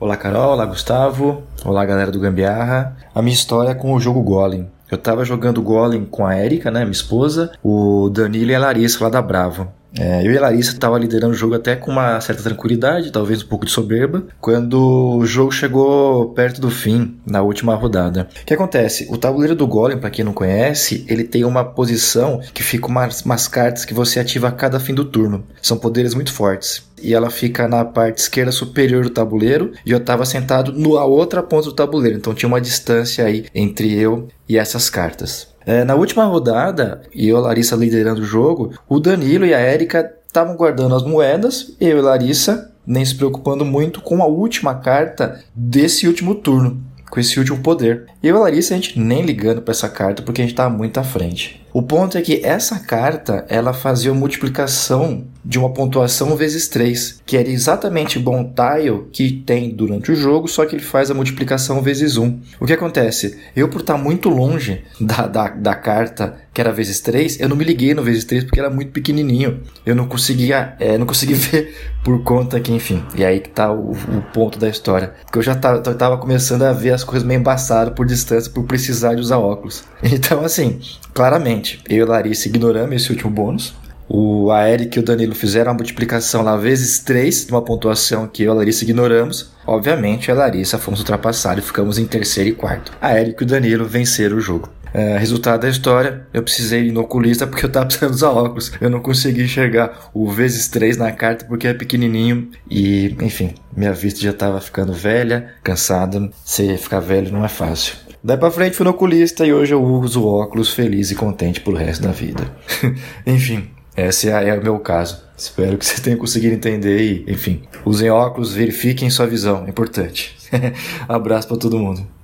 [0.00, 2.96] Olá Carol, olá Gustavo, olá galera do Gambiarra.
[3.14, 4.66] A minha história é com o jogo Golem.
[4.90, 9.04] Eu tava jogando Golem com a Erika, né, minha esposa, o Danilo e a Larissa
[9.04, 9.68] lá da Bravo.
[9.98, 13.42] É, eu e a Larissa estava liderando o jogo até com uma certa tranquilidade, talvez
[13.42, 18.28] um pouco de soberba, quando o jogo chegou perto do fim, na última rodada.
[18.42, 19.08] O que acontece?
[19.10, 23.22] O tabuleiro do Golem, para quem não conhece, ele tem uma posição que fica umas,
[23.22, 25.44] umas cartas que você ativa a cada fim do turno.
[25.60, 29.98] São poderes muito fortes e ela fica na parte esquerda superior do tabuleiro e eu
[29.98, 34.58] estava sentado na outra ponta do tabuleiro, então tinha uma distância aí entre eu e
[34.58, 35.49] essas cartas.
[35.66, 39.58] É, na última rodada, e eu e Larissa liderando o jogo, o Danilo e a
[39.58, 44.74] Érica estavam guardando as moedas, eu e Larissa nem se preocupando muito com a última
[44.74, 48.06] carta desse último turno, com esse último poder.
[48.22, 50.74] Eu e a Larissa, a gente nem ligando para essa carta porque a gente estava
[50.74, 51.59] muito à frente.
[51.72, 57.22] O ponto é que essa carta, ela fazia a multiplicação de uma pontuação vezes 3,
[57.24, 61.14] que era exatamente um tile que tem durante o jogo, só que ele faz a
[61.14, 62.40] multiplicação vezes 1.
[62.60, 63.38] O que acontece?
[63.56, 67.56] Eu, por estar muito longe da, da, da carta que era vezes 3, eu não
[67.56, 69.62] me liguei no vezes 3 porque era muito pequenininho.
[69.86, 73.04] Eu não conseguia, é, não consegui ver por conta que, enfim.
[73.14, 75.14] E aí que tá o, o ponto da história.
[75.24, 78.64] Porque eu já tava, tava começando a ver as coisas meio embaçadas por distância, por
[78.64, 79.84] precisar de usar óculos.
[80.12, 80.80] Então, assim,
[81.14, 83.74] claramente, eu e Larissa ignoramos esse último bônus.
[84.08, 88.26] O, a Eric e o Danilo fizeram a multiplicação lá vezes 3, de uma pontuação
[88.26, 89.52] que eu e a Larissa ignoramos.
[89.64, 92.92] Obviamente, a Larissa fomos ultrapassados e ficamos em terceiro e quarto.
[93.00, 94.68] A Eric e o Danilo venceram o jogo.
[94.92, 98.72] É, resultado da história, eu precisei ir no oculista porque eu tava precisando usar óculos.
[98.80, 102.50] Eu não consegui enxergar o vezes 3 na carta porque é pequenininho.
[102.68, 106.30] E, enfim, minha vista já tava ficando velha, cansada.
[106.44, 107.94] Se ficar velho não é fácil.
[108.22, 111.74] Daí pra frente fui no oculista e hoje eu uso óculos feliz e contente pro
[111.74, 112.54] resto da vida.
[113.26, 115.22] enfim, esse é, é o meu caso.
[115.36, 120.36] Espero que você tenha conseguido entender e, enfim, usem óculos, verifiquem sua visão, é importante.
[121.08, 122.19] Abraço para todo mundo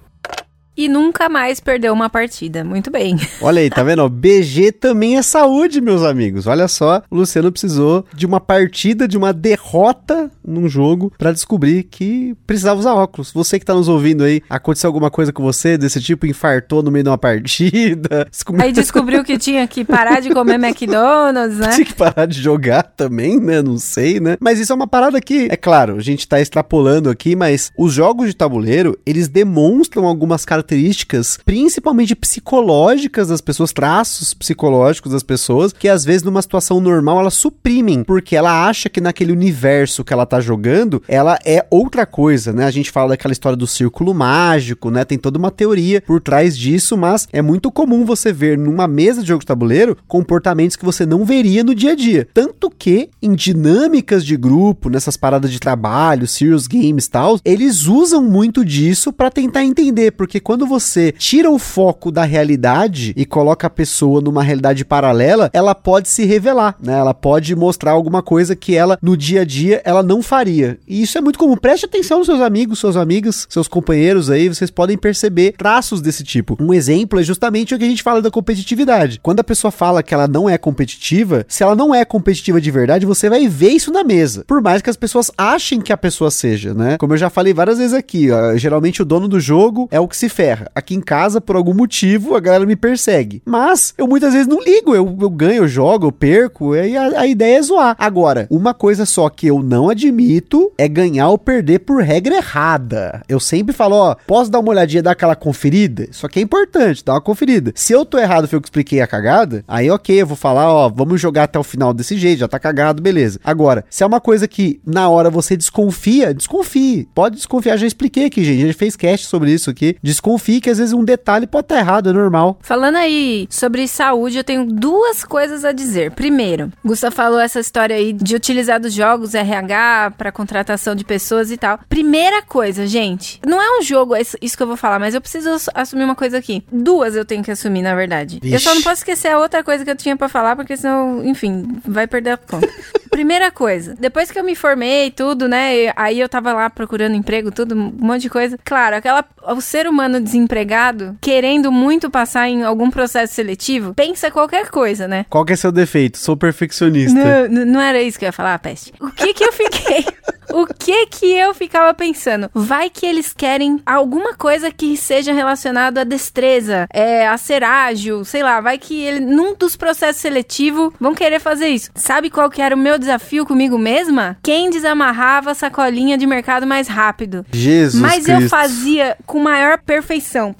[0.76, 2.62] e nunca mais perdeu uma partida.
[2.62, 3.16] Muito bem.
[3.40, 4.08] Olha aí, tá vendo?
[4.08, 6.46] BG também é saúde, meus amigos.
[6.46, 11.84] Olha só, o Luciano precisou de uma partida, de uma derrota num jogo para descobrir
[11.84, 13.32] que precisava usar óculos.
[13.32, 16.26] Você que tá nos ouvindo aí, aconteceu alguma coisa com você desse tipo?
[16.26, 18.28] Infartou no meio de uma partida?
[18.58, 21.70] Aí descobriu que tinha que parar de comer McDonald's, né?
[21.76, 23.62] Tinha que parar de jogar também, né?
[23.62, 24.36] Não sei, né?
[24.40, 27.92] Mas isso é uma parada que, é claro, a gente tá extrapolando aqui, mas os
[27.92, 35.22] jogos de tabuleiro, eles demonstram algumas características características, principalmente psicológicas das pessoas, traços psicológicos das
[35.22, 40.04] pessoas, que às vezes numa situação normal elas suprimem, porque ela acha que naquele universo
[40.04, 42.64] que ela tá jogando, ela é outra coisa, né?
[42.64, 45.04] A gente fala daquela história do círculo mágico, né?
[45.04, 49.22] Tem toda uma teoria por trás disso, mas é muito comum você ver numa mesa
[49.22, 52.26] de jogo de tabuleiro comportamentos que você não veria no dia a dia.
[52.34, 57.86] Tanto que em dinâmicas de grupo, nessas paradas de trabalho, serious games e tal, eles
[57.86, 63.12] usam muito disso para tentar entender, porque quando quando você tira o foco da realidade
[63.14, 66.94] e coloca a pessoa numa realidade paralela, ela pode se revelar, né?
[66.94, 70.78] Ela pode mostrar alguma coisa que ela no dia a dia ela não faria.
[70.88, 71.58] E isso é muito comum.
[71.58, 76.24] Preste atenção nos seus amigos, suas amigas, seus companheiros aí, vocês podem perceber traços desse
[76.24, 76.56] tipo.
[76.58, 79.20] Um exemplo é justamente o que a gente fala da competitividade.
[79.22, 82.70] Quando a pessoa fala que ela não é competitiva, se ela não é competitiva de
[82.70, 84.42] verdade, você vai ver isso na mesa.
[84.46, 86.96] Por mais que as pessoas achem que a pessoa seja, né?
[86.96, 90.08] Como eu já falei várias vezes aqui, ó, geralmente o dono do jogo é o
[90.08, 90.70] que se ferra ferra.
[90.74, 93.42] Aqui em casa, por algum motivo, a galera me persegue.
[93.44, 94.94] Mas eu muitas vezes não ligo.
[94.94, 96.76] Eu, eu ganho, eu jogo, eu perco.
[96.76, 97.96] E a, a ideia é zoar.
[97.98, 103.22] Agora, uma coisa só que eu não admito é ganhar ou perder por regra errada.
[103.28, 106.06] Eu sempre falo, ó, posso dar uma olhadinha, dar aquela conferida?
[106.10, 107.72] Isso aqui é importante, dar uma conferida.
[107.74, 110.72] Se eu tô errado, foi eu que expliquei a cagada, aí ok, eu vou falar,
[110.72, 113.40] ó, vamos jogar até o final desse jeito, já tá cagado, beleza.
[113.42, 117.08] Agora, se é uma coisa que na hora você desconfia, desconfie.
[117.14, 118.62] Pode desconfiar, já expliquei aqui, gente.
[118.62, 119.96] A gente fez cast sobre isso aqui.
[120.02, 122.58] Desconfie confie que às vezes um detalhe pode estar errado, é normal.
[122.60, 126.10] Falando aí sobre saúde, eu tenho duas coisas a dizer.
[126.10, 131.50] Primeiro, Gustavo falou essa história aí de utilizar dos jogos RH para contratação de pessoas
[131.50, 131.80] e tal.
[131.88, 135.20] Primeira coisa, gente, não é um jogo, é isso que eu vou falar, mas eu
[135.22, 136.62] preciso assumir uma coisa aqui.
[136.70, 138.38] Duas eu tenho que assumir, na verdade.
[138.42, 141.24] Eu só não posso esquecer a outra coisa que eu tinha para falar, porque senão,
[141.24, 142.68] enfim, vai perder a conta.
[143.10, 145.90] Primeira coisa, depois que eu me formei tudo, né?
[145.96, 148.58] Aí eu tava lá procurando emprego, tudo, um monte de coisa.
[148.62, 154.68] Claro, aquela o ser humano desempregado, querendo muito passar em algum processo seletivo, pensa qualquer
[154.70, 155.24] coisa, né?
[155.30, 156.18] Qual que é seu defeito?
[156.18, 157.48] Sou perfeccionista.
[157.48, 158.92] Não, não era isso que eu ia falar, peste.
[159.00, 160.04] O que que eu fiquei...
[160.52, 162.50] o que que eu ficava pensando?
[162.54, 168.24] Vai que eles querem alguma coisa que seja relacionada à destreza, é, a ser ágil,
[168.24, 171.90] sei lá, vai que ele, num dos processos seletivos vão querer fazer isso.
[171.94, 174.36] Sabe qual que era o meu desafio comigo mesma?
[174.42, 177.44] Quem desamarrava a sacolinha de mercado mais rápido.
[177.52, 178.42] Jesus Mas Cristo.
[178.42, 180.54] eu fazia com maior perfeição.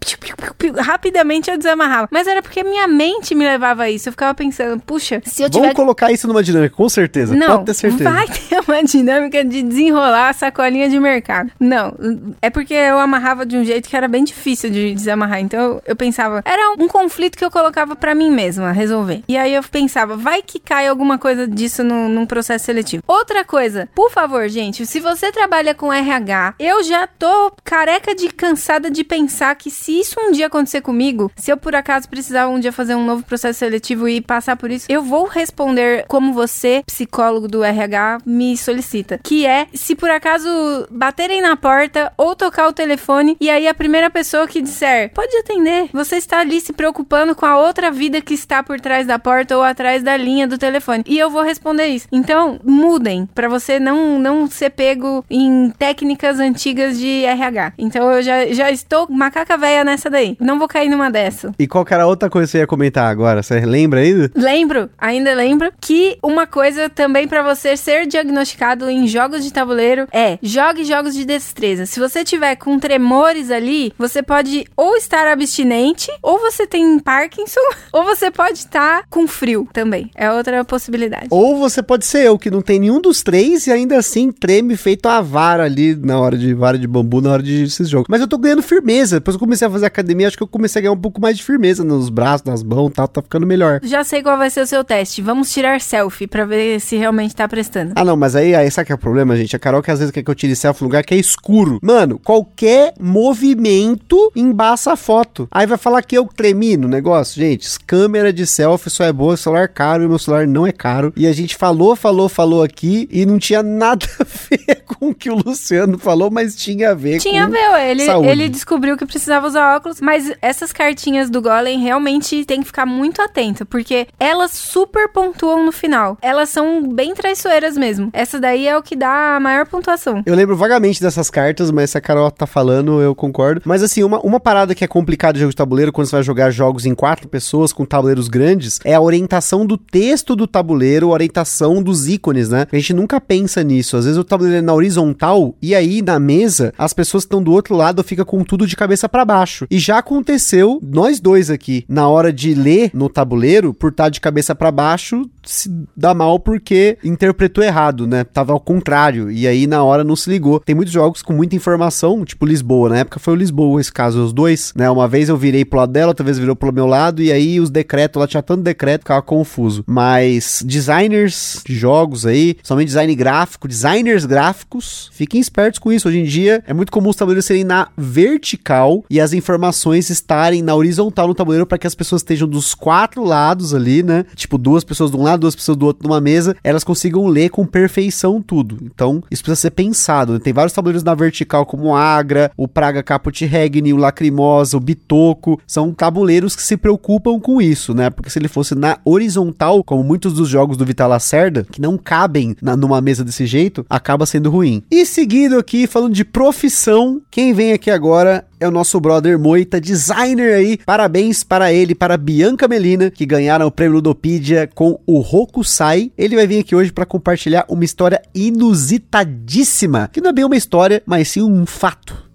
[0.78, 2.08] Rapidamente eu desamarrava.
[2.10, 4.08] Mas era porque minha mente me levava a isso.
[4.08, 5.62] Eu ficava pensando, puxa, se eu tiver...
[5.62, 7.34] Vamos colocar isso numa dinâmica, com certeza.
[7.34, 8.10] Não, Pode ter certeza.
[8.10, 11.52] vai ter uma dinâmica de desenrolar a sacolinha de mercado.
[11.60, 11.94] Não,
[12.40, 15.40] é porque eu amarrava de um jeito que era bem difícil de desamarrar.
[15.40, 19.22] Então eu pensava, era um conflito que eu colocava para mim mesma resolver.
[19.28, 23.02] E aí eu pensava, vai que cai alguma coisa disso no, num processo seletivo.
[23.06, 28.28] Outra coisa, por favor, gente, se você trabalha com RH, eu já tô careca de
[28.28, 32.48] cansada de pensar que se isso um dia acontecer comigo, se eu por acaso precisar
[32.48, 36.32] um dia fazer um novo processo seletivo e passar por isso, eu vou responder como
[36.32, 39.20] você, psicólogo do RH, me solicita.
[39.22, 40.48] Que é se por acaso
[40.90, 45.36] baterem na porta ou tocar o telefone e aí a primeira pessoa que disser pode
[45.36, 49.18] atender, você está ali se preocupando com a outra vida que está por trás da
[49.18, 51.04] porta ou atrás da linha do telefone.
[51.06, 52.06] E eu vou responder isso.
[52.10, 57.72] Então, mudem para você não não ser pego em técnicas antigas de RH.
[57.78, 60.36] Então eu já, já estou macaca velha nessa daí.
[60.40, 61.52] Não vou cair numa dessa.
[61.58, 63.42] E qual era a outra coisa que você ia comentar agora?
[63.42, 64.30] Você lembra ainda?
[64.34, 70.06] Lembro, ainda lembro que uma coisa também para você ser diagnosticado em jogos de tabuleiro
[70.12, 71.86] é jogue jogos de destreza.
[71.86, 77.60] Se você tiver com tremores ali, você pode ou estar abstinente, ou você tem Parkinson,
[77.92, 80.10] ou você pode estar com frio também.
[80.14, 81.28] É outra possibilidade.
[81.30, 84.76] Ou você pode ser eu, que não tem nenhum dos três e ainda assim treme
[84.76, 88.08] feito a vara ali na hora de vara de bambu, na hora de esses jogos.
[88.10, 89.16] Mas eu tô ganhando firmeza.
[89.16, 91.20] Depois que eu comecei a fazer academia, acho que eu comecei a ganhar um pouco
[91.20, 93.80] mais de firmeza nos braços, nas mãos, tá, tá ficando melhor.
[93.82, 95.22] Já sei qual vai ser o seu teste.
[95.22, 97.92] Vamos tirar selfie pra ver se realmente tá prestando.
[97.94, 99.45] Ah, não, mas aí, aí sabe que é o problema, gente?
[99.54, 101.78] A Carol que às vezes quer que eu tire selfie no lugar que é escuro.
[101.82, 105.46] Mano, qualquer movimento embaça a foto.
[105.50, 107.40] Aí vai falar que eu tremi no negócio.
[107.40, 111.12] Gente, câmera de selfie só é boa, celular caro e meu celular não é caro.
[111.16, 115.14] E a gente falou, falou, falou aqui e não tinha nada a ver com o
[115.14, 117.90] que o Luciano falou, mas tinha a ver Tinha a com ver, ué.
[117.90, 118.28] ele, saúde.
[118.28, 122.86] ele descobriu que precisava usar óculos, mas essas cartinhas do Golem realmente tem que ficar
[122.86, 126.16] muito atento, porque elas super pontuam no final.
[126.22, 128.10] Elas são bem traiçoeiras mesmo.
[128.12, 130.22] Essa daí é o que dá a maior pontuação.
[130.26, 133.62] Eu lembro vagamente dessas cartas, mas se a Carol tá falando, eu concordo.
[133.64, 136.22] Mas assim, uma, uma parada que é complicada de jogo de tabuleiro, quando você vai
[136.22, 141.10] jogar jogos em quatro pessoas com tabuleiros grandes, é a orientação do texto do tabuleiro,
[141.10, 142.66] a orientação dos ícones, né?
[142.70, 143.96] A gente nunca pensa nisso.
[143.96, 147.42] Às vezes o tabuleiro é na horizontal e aí na mesa as pessoas que estão
[147.42, 149.66] do outro lado ficam com tudo de cabeça para baixo.
[149.70, 154.20] E já aconteceu, nós dois aqui, na hora de ler no tabuleiro, por estar de
[154.20, 158.24] cabeça para baixo, se dá mal porque interpretou errado, né?
[158.24, 159.25] Tava ao contrário.
[159.30, 160.60] E aí na hora não se ligou.
[160.60, 162.90] Tem muitos jogos com muita informação, tipo Lisboa.
[162.90, 164.88] Na época foi o Lisboa esse caso, os dois, né?
[164.90, 167.60] Uma vez eu virei pro lado dela, outra vez virou pro meu lado, e aí
[167.60, 169.84] os decretos, ela tinha tanto decreto, ficava confuso.
[169.86, 176.08] Mas designers de jogos aí, somente design gráfico, designers gráficos, fiquem espertos com isso.
[176.08, 180.62] Hoje em dia é muito comum os tabuleiros serem na vertical e as informações estarem
[180.62, 184.24] na horizontal no tabuleiro para que as pessoas estejam dos quatro lados ali, né?
[184.34, 187.50] Tipo, duas pessoas de um lado, duas pessoas do outro numa mesa, elas consigam ler
[187.50, 188.78] com perfeição tudo.
[188.82, 190.34] Então, isso precisa ser pensado.
[190.34, 190.38] né?
[190.38, 194.80] Tem vários tabuleiros na vertical, como o Agra, o Praga Caput Regni, o Lacrimosa, o
[194.80, 195.60] Bitoco.
[195.66, 198.10] São tabuleiros que se preocupam com isso, né?
[198.10, 201.96] Porque se ele fosse na horizontal, como muitos dos jogos do Vital Lacerda, que não
[201.98, 204.82] cabem na- numa mesa desse jeito, acaba sendo ruim.
[204.90, 209.80] E seguido aqui, falando de profissão, quem vem aqui agora é o nosso brother Moita,
[209.80, 210.78] designer aí.
[210.84, 216.10] Parabéns para ele, para Bianca Melina, que ganharam o prêmio Ludopedia com o Hokusai.
[216.16, 220.56] Ele vai vir aqui hoje para compartilhar uma história inusitadíssima, que não é bem uma
[220.56, 222.25] história, mas sim um fato.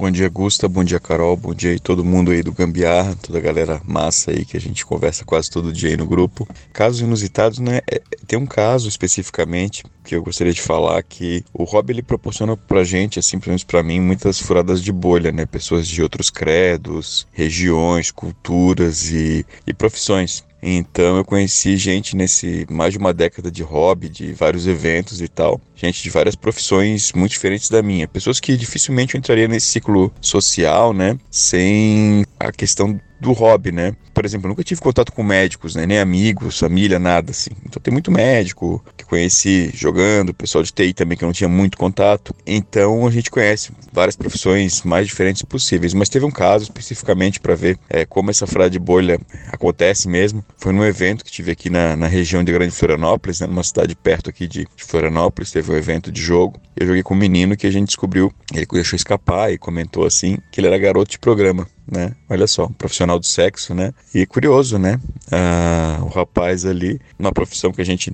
[0.00, 0.66] Bom dia, Gusta.
[0.66, 1.36] Bom dia, Carol.
[1.36, 4.60] Bom dia aí todo mundo aí do Gambiarra, toda a galera massa aí que a
[4.60, 6.48] gente conversa quase todo dia aí no grupo.
[6.72, 7.80] Casos inusitados, né?
[7.86, 12.56] É- tem um caso especificamente que eu gostaria de falar que o hobby ele proporciona
[12.56, 15.44] pra gente, assim, pelo menos pra mim, muitas furadas de bolha, né?
[15.44, 20.42] Pessoas de outros credos, regiões, culturas e, e profissões.
[20.62, 25.28] Então eu conheci gente nesse mais de uma década de hobby, de vários eventos e
[25.28, 29.66] tal, gente de várias profissões muito diferentes da minha, pessoas que dificilmente eu entraria nesse
[29.66, 33.94] ciclo social, né, sem a questão do hobby, né?
[34.14, 35.86] Por exemplo, nunca tive contato com médicos, né?
[35.86, 37.50] Nem amigos, família, nada assim.
[37.64, 41.48] Então tem muito médico que conheci jogando, pessoal de TI também que eu não tinha
[41.48, 42.34] muito contato.
[42.46, 45.92] Então a gente conhece várias profissões mais diferentes possíveis.
[45.92, 49.20] Mas teve um caso especificamente para ver é, como essa furada de bolha
[49.52, 50.44] acontece mesmo.
[50.56, 53.46] Foi num evento que tive aqui na, na região de Grande Florianópolis, né?
[53.46, 55.52] Numa cidade perto aqui de, de Florianópolis.
[55.52, 56.60] Teve um evento de jogo.
[56.76, 60.38] Eu joguei com um menino que a gente descobriu, ele deixou escapar e comentou assim
[60.50, 62.12] que ele era garoto de programa né?
[62.28, 63.92] Olha só, um profissional do sexo, né?
[64.14, 65.00] E curioso, né?
[65.30, 68.12] Ah, o rapaz ali, uma profissão que a gente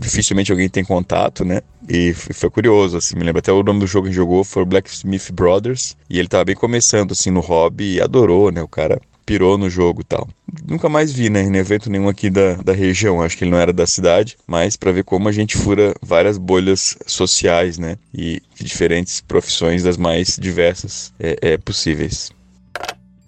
[0.00, 1.60] dificilmente alguém tem contato, né?
[1.88, 4.66] E foi curioso, assim, me lembro até o nome do jogo que jogou foi o
[4.66, 8.62] Blacksmith Brothers, e ele tava bem começando assim no hobby e adorou, né?
[8.62, 10.28] O cara pirou no jogo e tal.
[10.66, 13.58] Nunca mais vi, né, em evento nenhum aqui da, da região, acho que ele não
[13.58, 18.42] era da cidade, mas para ver como a gente fura várias bolhas sociais, né, e
[18.54, 22.32] diferentes profissões das mais diversas é, é, possíveis.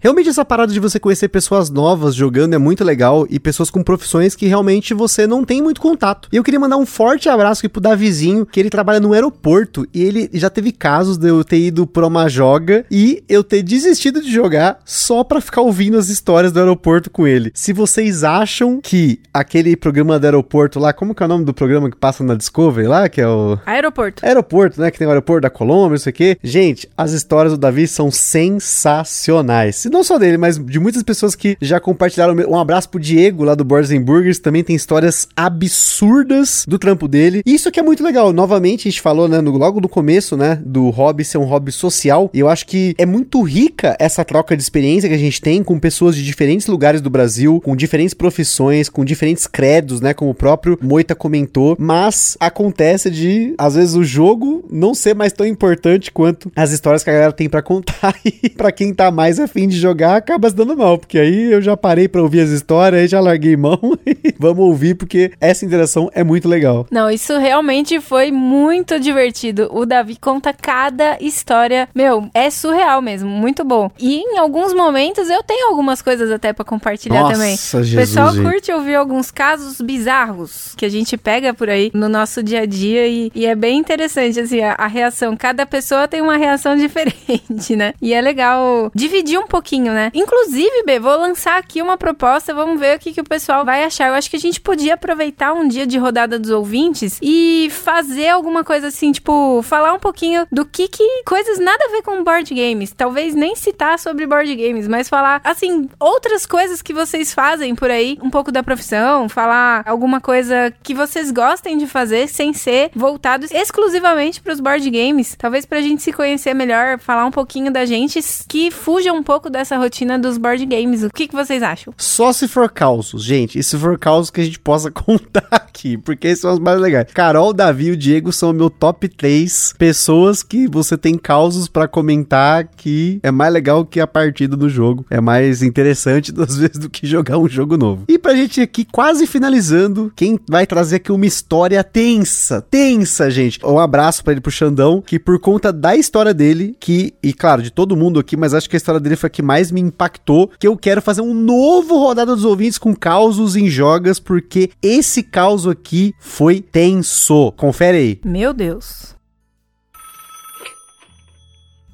[0.06, 3.82] Realmente essa parada de você conhecer pessoas novas jogando é muito legal e pessoas com
[3.82, 6.28] profissões que realmente você não tem muito contato.
[6.32, 9.84] E eu queria mandar um forte abraço aqui pro Davizinho, que ele trabalha no aeroporto
[9.92, 13.64] e ele já teve casos de eu ter ido pra uma joga e eu ter
[13.64, 17.50] desistido de jogar só pra ficar ouvindo as histórias do aeroporto com ele.
[17.52, 21.52] Se vocês acham que aquele programa do aeroporto lá, como que é o nome do
[21.52, 24.24] programa que passa na Discovery lá, que é o Aeroporto.
[24.24, 24.88] aeroporto, né?
[24.92, 26.38] Que tem o aeroporto da Colômbia, não sei o quê.
[26.44, 29.84] Gente, as histórias do Davi são sensacionais.
[29.84, 32.34] E não só dele, mas de muitas pessoas que já compartilharam.
[32.48, 34.38] Um abraço pro Diego lá do Boards Burgers.
[34.38, 37.42] Também tem histórias absurdas do trampo dele.
[37.46, 38.32] E isso que é muito legal.
[38.32, 39.40] Novamente, a gente falou, né?
[39.40, 40.60] no- logo no começo, né?
[40.64, 42.30] Do hobby ser um hobby social.
[42.34, 45.62] E eu acho que é muito rica essa troca de experiência que a gente tem
[45.62, 50.12] com pessoas de diferentes lugares do Brasil, com diferentes profissões, com diferentes credos, né?
[50.12, 51.76] Como o próprio Moita comentou.
[51.78, 57.02] Mas acontece de, às vezes, o jogo não ser mais tão importante quanto as histórias
[57.02, 58.14] que a galera tem pra contar.
[58.42, 60.98] E pra quem tá mais afim de jogar, acaba se dando mal.
[60.98, 63.78] Porque aí eu já parei pra ouvir as histórias, aí já larguei mão.
[64.06, 66.86] E vamos ouvir, porque essa interação é muito legal.
[66.90, 69.68] Não, isso realmente foi muito divertido.
[69.72, 71.88] O Davi conta cada história.
[71.94, 73.90] Meu, é surreal mesmo, muito bom.
[73.98, 77.56] E em alguns momentos eu tenho algumas coisas até pra compartilhar Nossa, também.
[77.56, 78.42] Jesus, o pessoal gente.
[78.42, 82.66] curte ouvir alguns casos bizarros que a gente pega por aí no nosso dia a
[82.66, 85.36] dia e, e é bem interessante, assim, a, a reação.
[85.36, 87.92] Cada pessoa tem uma reação diferente, né?
[88.00, 90.10] E é legal dividir um pouquinho, né?
[90.14, 93.84] Inclusive, B, vou lançar aqui uma proposta, vamos ver o que, que o pessoal vai
[93.84, 94.08] achar.
[94.08, 98.28] Eu acho que a gente podia aproveitar um dia de rodada dos ouvintes e fazer
[98.28, 102.22] alguma coisa assim, tipo, falar um pouquinho do que que coisas nada a ver com
[102.22, 102.92] board games.
[102.92, 107.90] Talvez nem citar sobre board games, mas falar, assim, outras coisas que vocês fazem por
[107.90, 112.90] aí, um pouco da profissão, falar alguma coisa que vocês gostem de fazer sem ser
[112.94, 115.34] voltados exclusivamente para os board games.
[115.36, 119.50] Talvez pra gente se conhecer melhor, falar um pouquinho da gente que fuja um pouco
[119.56, 121.02] dessa rotina dos board games.
[121.02, 121.94] O que, que vocês acham?
[121.96, 123.58] Só se for causos, gente.
[123.58, 126.78] E se for causos que a gente possa contar aqui, porque esses são os mais
[126.78, 127.06] legais.
[127.14, 131.88] Carol, Davi e o Diego são meu top 3 pessoas que você tem causos pra
[131.88, 135.06] comentar que é mais legal que a partida do jogo.
[135.08, 138.04] É mais interessante, às vezes, do que jogar um jogo novo.
[138.08, 143.64] E pra gente aqui, quase finalizando, quem vai trazer aqui uma história tensa, tensa, gente.
[143.64, 147.62] Um abraço pra ele pro Xandão, que por conta da história dele, que, e claro,
[147.62, 149.80] de todo mundo aqui, mas acho que a história dele foi a que mais me
[149.80, 154.70] impactou, que eu quero fazer um novo Rodada dos Ouvintes com causos em jogas, porque
[154.82, 157.52] esse caos aqui foi tenso.
[157.52, 158.20] Confere aí.
[158.24, 159.14] Meu Deus.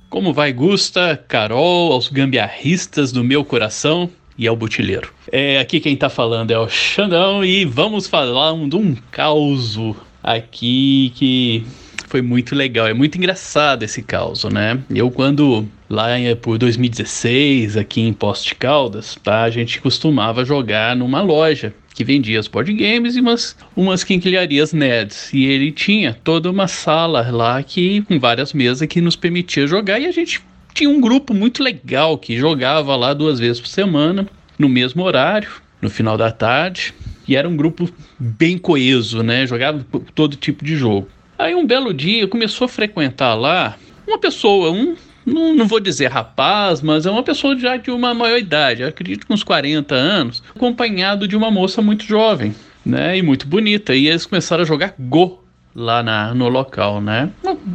[0.09, 5.12] Como vai, Gusta, Carol, aos gambiarristas do meu coração e ao butileiro.
[5.30, 9.78] É, aqui quem tá falando é o Xandão e vamos falar um, de um caos
[10.22, 11.66] aqui que
[12.13, 12.87] foi muito legal.
[12.87, 14.79] É muito engraçado esse caos, né?
[14.95, 20.45] Eu quando lá em- por 2016 aqui em Poste de Caldas, tá, a gente costumava
[20.45, 25.33] jogar numa loja que vendia os board games e umas, umas quinquilharias nerds.
[25.33, 29.99] E ele tinha toda uma sala lá que com várias mesas que nos permitia jogar
[29.99, 30.43] e a gente
[30.75, 35.49] tinha um grupo muito legal que jogava lá duas vezes por semana, no mesmo horário,
[35.81, 36.93] no final da tarde.
[37.27, 37.89] E era um grupo
[38.19, 39.47] bem coeso, né?
[39.47, 39.83] Jogava
[40.15, 41.09] todo tipo de jogo.
[41.43, 43.76] Aí um belo dia começou a frequentar lá
[44.07, 44.95] uma pessoa, um,
[45.26, 49.26] não, não vou dizer rapaz, mas é uma pessoa já de uma maior idade, acredito
[49.26, 52.55] que uns 40 anos, acompanhado de uma moça muito jovem,
[52.86, 53.18] né?
[53.18, 53.93] E muito bonita.
[53.93, 55.43] E eles começaram a jogar Go
[55.74, 57.28] lá na, no local, né?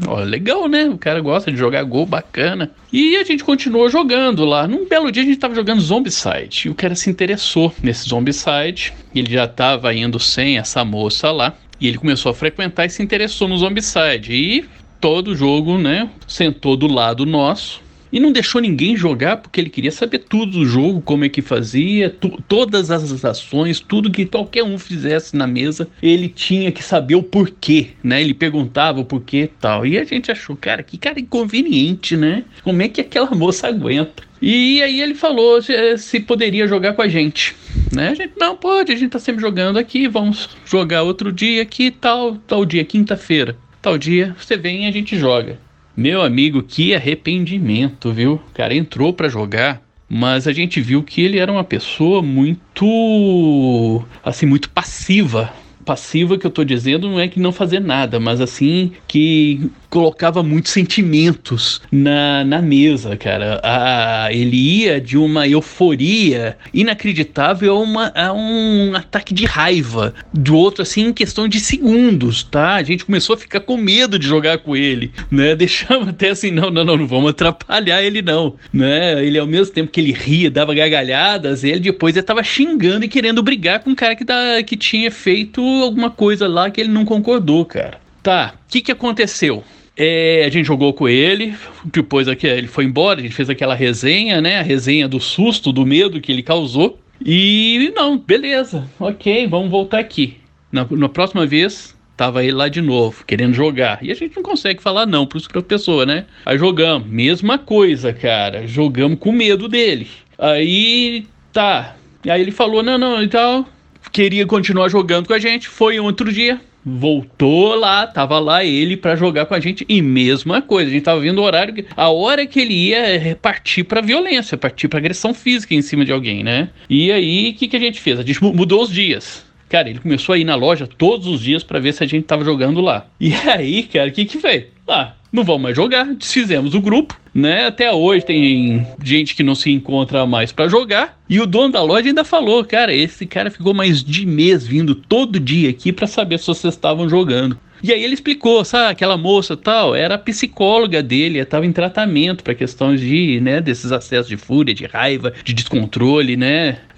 [0.07, 0.85] Ó, legal, né?
[0.85, 2.71] O cara gosta de jogar Go, bacana.
[2.93, 4.65] E a gente continuou jogando lá.
[4.65, 6.67] Num belo dia a gente tava jogando Zombicide.
[6.67, 8.93] E o cara se interessou nesse Zombicide.
[9.13, 11.53] Ele já tava indo sem essa moça lá.
[11.79, 14.33] E ele começou a frequentar e se interessou no Zombicide.
[14.33, 14.65] E
[14.99, 16.09] todo jogo, né?
[16.27, 17.81] Sentou do lado nosso.
[18.11, 21.41] E não deixou ninguém jogar porque ele queria saber tudo do jogo, como é que
[21.41, 22.15] fazia,
[22.47, 27.23] todas as ações, tudo que qualquer um fizesse na mesa, ele tinha que saber o
[27.23, 28.21] porquê, né?
[28.21, 29.85] Ele perguntava o porquê e tal.
[29.85, 32.43] E a gente achou, cara, que cara inconveniente, né?
[32.63, 34.23] Como é que aquela moça aguenta?
[34.41, 37.55] E aí ele falou se, se poderia jogar com a gente,
[37.91, 38.09] né?
[38.09, 41.89] A gente, não pode, a gente tá sempre jogando aqui, vamos jogar outro dia aqui,
[41.89, 43.57] tal, tal dia, quinta-feira.
[43.81, 45.59] Tal dia, você vem e a gente joga.
[45.97, 48.33] Meu amigo, que arrependimento, viu?
[48.33, 54.05] O cara entrou pra jogar, mas a gente viu que ele era uma pessoa muito
[54.23, 55.51] assim, muito passiva.
[55.83, 60.43] Passiva que eu tô dizendo não é que não fazer nada, mas assim que colocava
[60.43, 63.59] muitos sentimentos na, na mesa, cara.
[63.63, 70.55] A, ele ia de uma euforia inacreditável a, uma, a um ataque de raiva do
[70.55, 72.75] outro, assim, em questão de segundos, tá?
[72.75, 75.55] A gente começou a ficar com medo de jogar com ele, né?
[75.67, 79.23] Deixamos até assim, não, não, não, não vamos atrapalhar ele não, né?
[79.23, 83.07] Ele ao mesmo tempo que ele ria, dava gargalhadas, ele depois ele tava xingando e
[83.07, 86.89] querendo brigar com um cara que, da, que tinha feito alguma coisa lá que ele
[86.89, 87.99] não concordou, cara.
[88.21, 89.63] Tá, o que que aconteceu?
[89.97, 93.73] É, a gente jogou com ele, depois aqui, ele foi embora, a gente fez aquela
[93.73, 94.59] resenha, né?
[94.59, 96.99] A resenha do susto, do medo que ele causou.
[97.25, 100.37] E não, beleza, ok, vamos voltar aqui.
[100.71, 103.99] Na, na próxima vez, tava ele lá de novo, querendo jogar.
[104.03, 106.25] E a gente não consegue falar não para pessoa, né?
[106.45, 108.67] Aí jogamos, mesma coisa, cara.
[108.67, 110.07] Jogamos com medo dele.
[110.37, 111.95] Aí, tá.
[112.27, 113.67] Aí ele falou, não, não, e tal.
[114.11, 115.67] Queria continuar jogando com a gente.
[115.67, 120.61] Foi outro dia, voltou lá, tava lá ele para jogar com a gente e mesma
[120.61, 124.57] coisa, a gente tava vendo o horário, a hora que ele ia partir para violência,
[124.57, 126.69] partir para agressão física em cima de alguém, né?
[126.89, 128.19] E aí, o que, que a gente fez?
[128.19, 129.45] A gente mudou os dias.
[129.67, 132.23] Cara, ele começou a ir na loja todos os dias para ver se a gente
[132.23, 133.07] tava jogando lá.
[133.19, 134.65] E aí, cara, o que que fez?
[134.87, 137.67] Ah, não vamos mais jogar, desfizemos o grupo, né?
[137.67, 141.17] Até hoje tem gente que não se encontra mais para jogar.
[141.29, 144.95] E o dono da loja ainda falou, cara, esse cara ficou mais de mês vindo
[144.95, 147.59] todo dia aqui para saber se vocês estavam jogando.
[147.81, 152.55] E aí ele explicou, sabe, aquela moça tal, era psicóloga dele, estava em tratamento para
[152.55, 156.79] questões de, né, desses acessos de fúria, de raiva, de descontrole, né?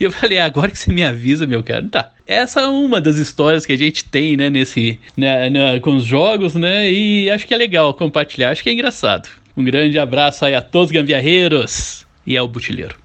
[0.00, 2.10] E eu falei, ah, agora que você me avisa, meu cara, tá.
[2.26, 6.04] Essa é uma das histórias que a gente tem, né, nesse, né, né, com os
[6.04, 6.90] jogos, né?
[6.90, 9.28] E acho que é legal compartilhar, acho que é engraçado.
[9.56, 13.03] Um grande abraço aí a todos os gambiarreiros e ao Butileiro.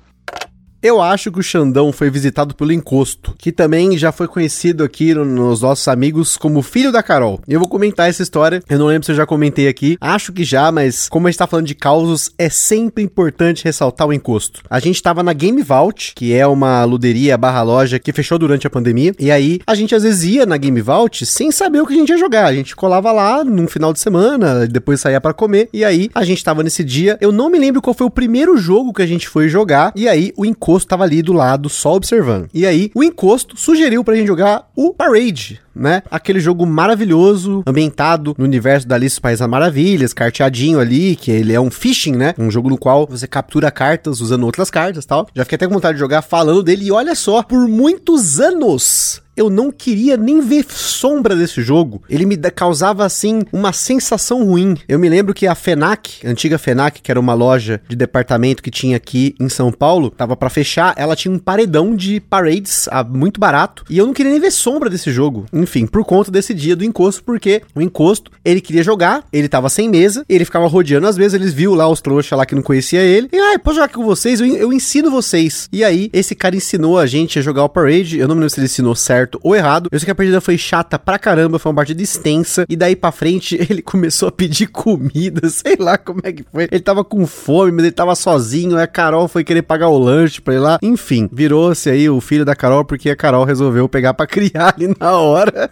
[0.82, 5.14] Eu acho que o Xandão foi visitado pelo Encosto, que também já foi conhecido aqui
[5.14, 7.42] no, nos nossos amigos como filho da Carol.
[7.46, 10.46] Eu vou comentar essa história, eu não lembro se eu já comentei aqui, acho que
[10.46, 14.62] já, mas como a gente tá falando de causos, é sempre importante ressaltar o Encosto.
[14.70, 18.66] A gente tava na Game Vault, que é uma luderia barra loja que fechou durante
[18.66, 21.86] a pandemia, e aí a gente às vezes ia na Game Vault sem saber o
[21.86, 22.46] que a gente ia jogar.
[22.46, 26.24] A gente colava lá num final de semana, depois saía para comer, e aí a
[26.24, 27.18] gente tava nesse dia.
[27.20, 30.08] Eu não me lembro qual foi o primeiro jogo que a gente foi jogar, e
[30.08, 32.48] aí o Encosto encosto tava ali do lado, só observando.
[32.54, 36.04] E aí, o encosto sugeriu pra gente jogar o Parade, né?
[36.12, 41.54] Aquele jogo maravilhoso, ambientado no universo da Alice País das Maravilhas, carteadinho ali, que ele
[41.54, 42.36] é um fishing, né?
[42.38, 45.28] Um jogo no qual você captura cartas usando outras cartas tal.
[45.34, 46.86] Já fiquei até com vontade de jogar falando dele.
[46.86, 52.04] E olha só, por muitos anos eu não queria nem ver sombra desse jogo.
[52.10, 54.76] Ele me causava assim uma sensação ruim.
[54.86, 58.62] Eu me lembro que a FENAC, a antiga FENAC, que era uma loja de departamento
[58.62, 62.90] que tinha aqui em São Paulo, tava para fechar, ela tinha um paredão de parades
[62.92, 65.46] ah, muito barato, e eu não queria nem ver sombra desse jogo.
[65.54, 69.70] Enfim, por conta desse dia do encosto, porque o encosto, ele queria jogar, ele tava
[69.70, 72.62] sem mesa, ele ficava rodeando às vezes, eles viu lá os trouxas lá que não
[72.62, 74.42] conhecia ele, e ah, posso jogar com vocês?
[74.42, 75.70] Eu, eu ensino vocês.
[75.72, 78.50] E aí, esse cara ensinou a gente a jogar o Parade, eu não me lembro
[78.50, 79.90] se ele ensinou certo certo ou errado.
[79.92, 82.66] Eu sei que a partida foi chata pra caramba, foi uma partida extensa.
[82.68, 86.68] E daí pra frente ele começou a pedir comida, sei lá como é que foi.
[86.72, 88.78] Ele tava com fome, mas ele tava sozinho.
[88.78, 90.80] Aí a Carol foi querer pagar o lanche pra ir lá.
[90.82, 94.94] Enfim, virou-se aí o filho da Carol porque a Carol resolveu pegar pra criar ali
[95.00, 95.70] na hora.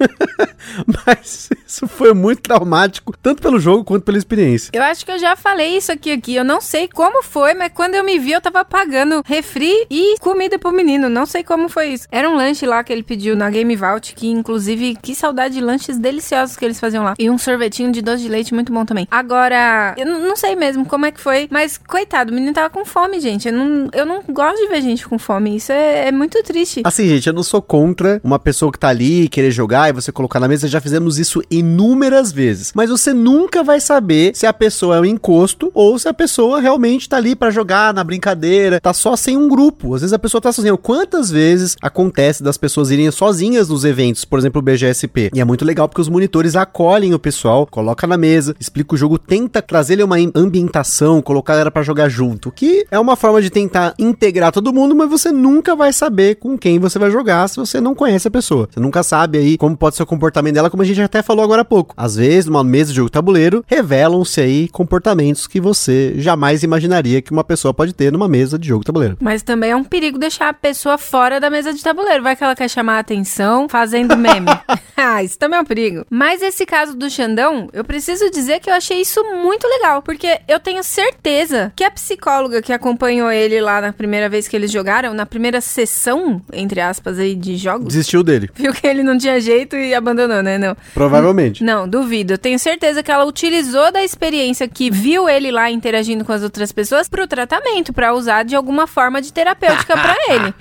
[1.05, 4.72] mas isso foi muito traumático, tanto pelo jogo quanto pela experiência.
[4.74, 6.36] Eu acho que eu já falei isso aqui aqui.
[6.36, 10.18] Eu não sei como foi, mas quando eu me vi, eu tava pagando refri e
[10.20, 11.10] comida pro menino.
[11.10, 12.08] Não sei como foi isso.
[12.12, 15.61] Era um lanche lá que ele pediu na Game Vault, que inclusive, que saudade de
[15.61, 17.13] lanches deliciosos que eles faziam lá.
[17.17, 19.07] E um sorvetinho de doce de leite muito bom também.
[19.09, 22.85] Agora, eu não sei mesmo como é que foi, mas coitado, o menino tava com
[22.85, 23.47] fome, gente.
[23.47, 25.55] Eu não, eu não gosto de ver gente com fome.
[25.55, 26.81] Isso é, é muito triste.
[26.83, 30.11] Assim, gente, eu não sou contra uma pessoa que tá ali querer jogar e você
[30.11, 30.67] colocar na mesa.
[30.67, 32.71] Já fizemos isso inúmeras vezes.
[32.75, 36.59] Mas você nunca vai saber se a pessoa é um encosto ou se a pessoa
[36.59, 39.95] realmente tá ali para jogar na brincadeira, tá só sem um grupo.
[39.95, 40.75] Às vezes a pessoa tá sozinha.
[40.77, 45.29] Quantas vezes acontece das pessoas irem só sozinhas nos eventos, por exemplo, o BGSP.
[45.31, 48.97] E é muito legal porque os monitores acolhem o pessoal, coloca na mesa, explica o
[48.97, 53.51] jogo, tenta trazer uma ambientação, colocar ela para jogar junto, que é uma forma de
[53.51, 57.57] tentar integrar todo mundo, mas você nunca vai saber com quem você vai jogar se
[57.57, 58.67] você não conhece a pessoa.
[58.71, 61.43] Você nunca sabe aí como pode ser o comportamento dela, como a gente até falou
[61.43, 61.93] agora há pouco.
[61.95, 67.31] Às vezes, numa mesa de jogo tabuleiro, revelam-se aí comportamentos que você jamais imaginaria que
[67.31, 69.17] uma pessoa pode ter numa mesa de jogo tabuleiro.
[69.21, 72.23] Mas também é um perigo deixar a pessoa fora da mesa de tabuleiro.
[72.23, 74.47] Vai que ela quer chamar a atenção atenção fazendo meme.
[74.95, 76.05] ah, isso também é um perigo.
[76.09, 80.39] Mas esse caso do Xandão, eu preciso dizer que eu achei isso muito legal, porque
[80.47, 84.72] eu tenho certeza que a psicóloga que acompanhou ele lá na primeira vez que eles
[84.72, 88.49] jogaram, na primeira sessão, entre aspas, aí, de jogos, Desistiu dele.
[88.53, 90.57] viu que ele não tinha jeito e abandonou, né?
[90.57, 90.76] Não.
[90.93, 91.63] Provavelmente.
[91.63, 92.34] Não, duvido.
[92.34, 96.43] Eu tenho certeza que ela utilizou da experiência que viu ele lá interagindo com as
[96.43, 100.53] outras pessoas pro tratamento, pra usar de alguma forma de terapêutica pra ele.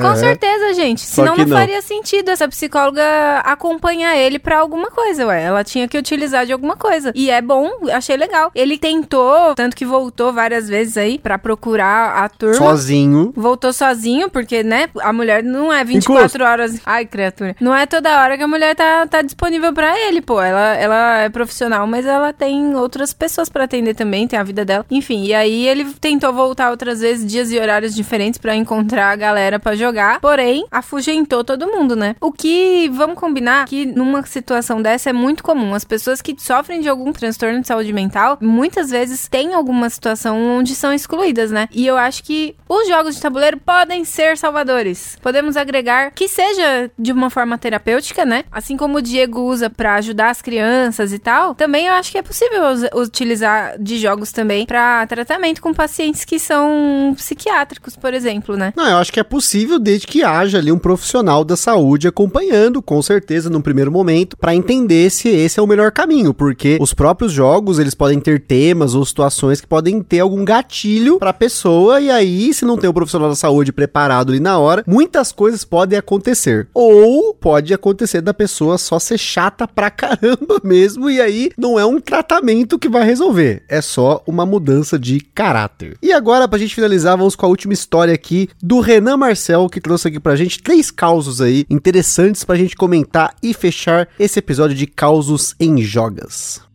[0.00, 0.16] Com É.
[0.16, 1.00] certeza, gente.
[1.00, 1.56] Senão não, não.
[1.56, 1.95] faria sentido
[2.30, 3.02] essa psicóloga
[3.44, 5.42] acompanhar ele pra alguma coisa, ué.
[5.42, 7.12] Ela tinha que utilizar de alguma coisa.
[7.14, 8.50] E é bom, achei legal.
[8.54, 12.54] Ele tentou, tanto que voltou várias vezes aí pra procurar a turma.
[12.56, 13.32] Sozinho.
[13.36, 16.80] Voltou sozinho, porque, né, a mulher não é 24 horas.
[16.84, 17.54] Ai, criatura.
[17.60, 20.40] Não é toda hora que a mulher tá, tá disponível pra ele, pô.
[20.40, 24.64] Ela, ela é profissional, mas ela tem outras pessoas pra atender também, tem a vida
[24.64, 24.84] dela.
[24.90, 29.16] Enfim, e aí ele tentou voltar outras vezes, dias e horários diferentes pra encontrar a
[29.16, 30.20] galera pra jogar.
[30.20, 32.16] Porém, afugentou todo mundo, né?
[32.20, 35.74] O que, vamos combinar, que numa situação dessa é muito comum.
[35.74, 40.58] As pessoas que sofrem de algum transtorno de saúde mental, muitas vezes têm alguma situação
[40.58, 41.68] onde são excluídas, né?
[41.72, 45.16] E eu acho que os jogos de tabuleiro podem ser salvadores.
[45.22, 48.44] Podemos agregar que seja de uma forma terapêutica, né?
[48.50, 52.18] Assim como o Diego usa pra ajudar as crianças e tal, também eu acho que
[52.18, 52.62] é possível
[52.94, 58.72] utilizar de jogos também pra tratamento com pacientes que são psiquiátricos, por exemplo, né?
[58.76, 61.75] Não, eu acho que é possível desde que haja ali um profissional da saúde
[62.08, 66.78] acompanhando, com certeza, num primeiro momento, pra entender se esse é o melhor caminho, porque
[66.80, 71.32] os próprios jogos, eles podem ter temas ou situações que podem ter algum gatilho pra
[71.32, 75.32] pessoa e aí, se não tem o profissional da saúde preparado ali na hora, muitas
[75.32, 76.68] coisas podem acontecer.
[76.72, 81.84] Ou pode acontecer da pessoa só ser chata pra caramba mesmo e aí não é
[81.84, 85.96] um tratamento que vai resolver, é só uma mudança de caráter.
[86.02, 89.80] E agora, pra gente finalizar, vamos com a última história aqui do Renan Marcel, que
[89.80, 94.76] trouxe aqui pra gente três causos aí interessantes pra gente comentar e fechar esse episódio
[94.76, 96.66] de causos em jogas.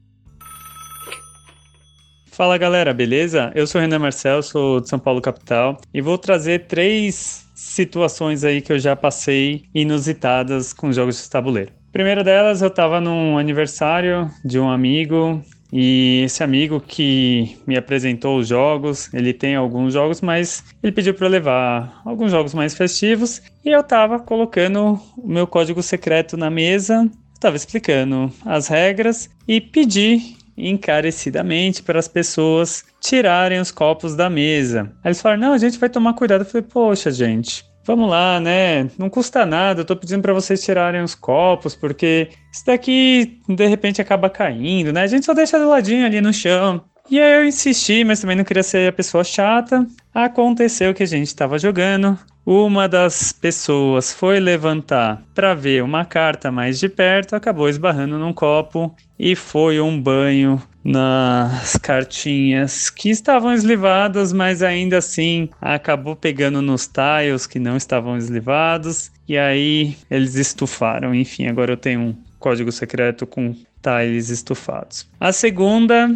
[2.31, 3.51] Fala galera, beleza?
[3.53, 8.43] Eu sou o Renan Marcel, sou de São Paulo capital e vou trazer três situações
[8.43, 11.71] aí que eu já passei inusitadas com jogos de tabuleiro.
[11.91, 18.37] Primeira delas, eu tava num aniversário de um amigo e esse amigo que me apresentou
[18.37, 22.73] os jogos, ele tem alguns jogos, mas ele pediu para eu levar alguns jogos mais
[22.73, 27.09] festivos e eu tava colocando o meu código secreto na mesa,
[27.39, 34.91] tava explicando as regras e pedi encarecidamente para as pessoas tirarem os copos da mesa.
[35.03, 36.41] Aí eles falaram: não, a gente vai tomar cuidado.
[36.41, 37.65] Eu falei: poxa, gente.
[37.83, 38.89] Vamos lá, né?
[38.97, 39.81] Não custa nada.
[39.81, 44.93] Eu tô pedindo para vocês tirarem os copos, porque isso daqui de repente acaba caindo,
[44.93, 45.01] né?
[45.01, 46.83] A gente só deixa do ladinho ali no chão.
[47.09, 49.85] E aí eu insisti, mas também não queria ser a pessoa chata.
[50.13, 52.17] Aconteceu que a gente estava jogando.
[52.45, 58.33] Uma das pessoas foi levantar para ver uma carta mais de perto, acabou esbarrando num
[58.33, 66.61] copo e foi um banho nas cartinhas que estavam eslivadas, mas ainda assim acabou pegando
[66.61, 71.13] nos tiles que não estavam eslivados e aí eles estufaram.
[71.13, 75.07] Enfim, agora eu tenho um código secreto com tiles estufados.
[75.19, 76.09] A segunda,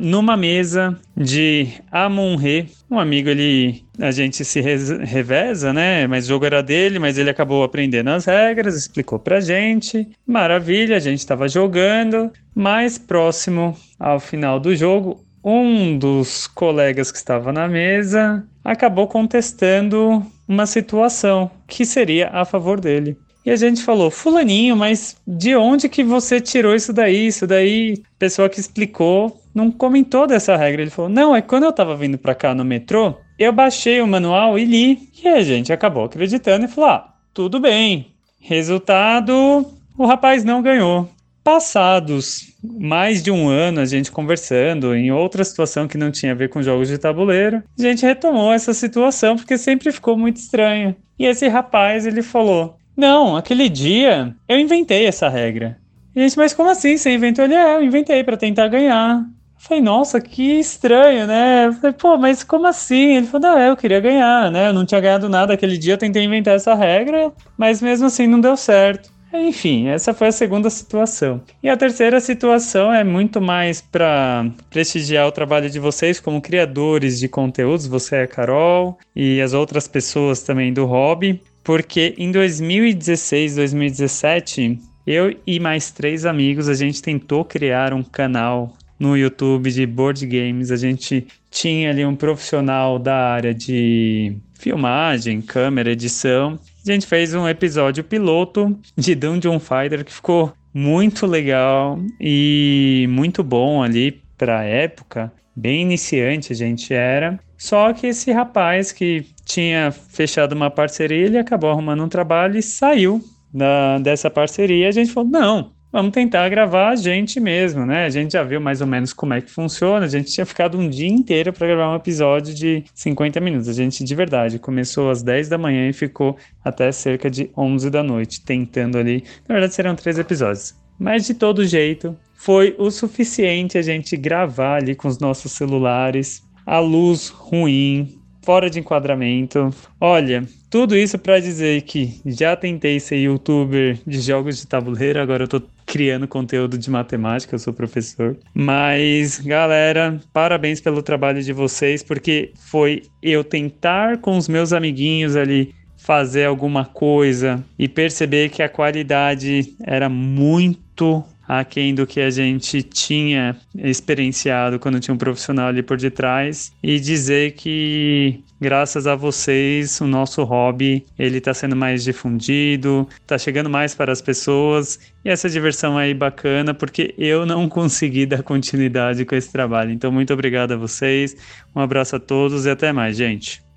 [0.00, 6.06] numa mesa de Amon-Re, um amigo ele a gente se reveza, né?
[6.06, 10.08] Mas o jogo era dele, mas ele acabou aprendendo as regras, explicou pra gente.
[10.26, 17.18] Maravilha, a gente estava jogando, mais próximo ao final do jogo, um dos colegas que
[17.18, 23.16] estava na mesa acabou contestando uma situação que seria a favor dele.
[23.44, 27.26] E a gente falou, fulaninho, mas de onde que você tirou isso daí?
[27.26, 30.82] Isso daí, a pessoa que explicou não comentou dessa regra.
[30.82, 34.06] Ele falou, não, é quando eu tava vindo pra cá no metrô, eu baixei o
[34.06, 35.10] manual e li.
[35.22, 38.12] E a gente acabou acreditando e falou, ah, tudo bem.
[38.40, 39.66] Resultado,
[39.98, 41.08] o rapaz não ganhou.
[41.42, 46.36] Passados mais de um ano a gente conversando em outra situação que não tinha a
[46.36, 50.94] ver com jogos de tabuleiro, a gente retomou essa situação porque sempre ficou muito estranho.
[51.18, 55.78] E esse rapaz ele falou: Não, aquele dia eu inventei essa regra.
[56.14, 57.44] Gente, mas como assim você inventou?
[57.44, 59.20] Ele, é, eu inventei para tentar ganhar.
[59.20, 59.24] Eu
[59.56, 61.66] falei, nossa, que estranho, né?
[61.66, 63.16] Eu falei, pô, mas como assim?
[63.16, 64.68] Ele falou, não, é, eu queria ganhar, né?
[64.68, 68.26] Eu não tinha ganhado nada aquele dia, eu tentei inventar essa regra, mas mesmo assim
[68.26, 69.10] não deu certo.
[69.32, 71.40] Enfim, essa foi a segunda situação.
[71.62, 77.18] E a terceira situação é muito mais para prestigiar o trabalho de vocês como criadores
[77.18, 82.30] de conteúdos, você é a Carol e as outras pessoas também do hobby, porque em
[82.30, 89.70] 2016, 2017, eu e mais três amigos a gente tentou criar um canal no YouTube
[89.70, 90.70] de board games.
[90.70, 96.58] A gente tinha ali um profissional da área de filmagem, câmera, edição.
[96.86, 103.42] A gente fez um episódio piloto de Dungeon Fighter que ficou muito legal e muito
[103.42, 105.32] bom ali para época.
[105.54, 107.38] Bem iniciante a gente era.
[107.58, 112.62] Só que esse rapaz que tinha fechado uma parceria, ele acabou arrumando um trabalho e
[112.62, 113.22] saiu
[113.52, 114.88] da, dessa parceria.
[114.88, 118.06] A gente falou: não, vamos tentar gravar a gente mesmo, né?
[118.06, 120.06] A gente já viu mais ou menos como é que funciona.
[120.06, 123.68] A gente tinha ficado um dia inteiro para gravar um episódio de 50 minutos.
[123.68, 127.90] A gente, de verdade, começou às 10 da manhã e ficou até cerca de 11
[127.90, 129.22] da noite, tentando ali.
[129.46, 130.74] Na verdade, serão três episódios.
[130.98, 136.42] Mas de todo jeito, foi o suficiente a gente gravar ali com os nossos celulares,
[136.66, 139.72] a luz ruim, fora de enquadramento.
[140.00, 145.44] Olha, tudo isso para dizer que já tentei ser youtuber de jogos de tabuleiro, agora
[145.44, 148.36] eu tô criando conteúdo de matemática, eu sou professor.
[148.52, 155.36] Mas, galera, parabéns pelo trabalho de vocês, porque foi eu tentar com os meus amiguinhos
[155.36, 162.30] ali fazer alguma coisa e perceber que a qualidade era muito aquém do que a
[162.30, 169.14] gente tinha experienciado quando tinha um profissional ali por detrás e dizer que graças a
[169.14, 174.98] vocês o nosso hobby ele está sendo mais difundido, está chegando mais para as pessoas
[175.24, 179.90] e essa diversão aí bacana porque eu não consegui dar continuidade com esse trabalho.
[179.90, 181.36] Então muito obrigado a vocês,
[181.74, 183.71] um abraço a todos e até mais, gente.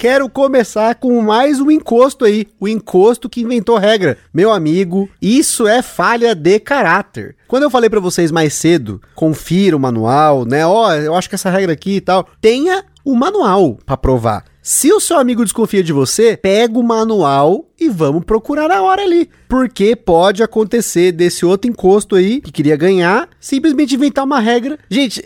[0.00, 4.16] Quero começar com mais um encosto aí, o encosto que inventou regra.
[4.32, 7.36] Meu amigo, isso é falha de caráter.
[7.46, 10.64] Quando eu falei para vocês mais cedo, confira o manual, né?
[10.66, 14.44] Ó, oh, eu acho que essa regra aqui e tal, tenha o manual para provar.
[14.62, 19.02] Se o seu amigo desconfia de você, pega o manual e vamos procurar a hora
[19.02, 19.30] ali.
[19.48, 24.78] Porque pode acontecer desse outro encosto aí, que queria ganhar, simplesmente inventar uma regra.
[24.90, 25.24] Gente,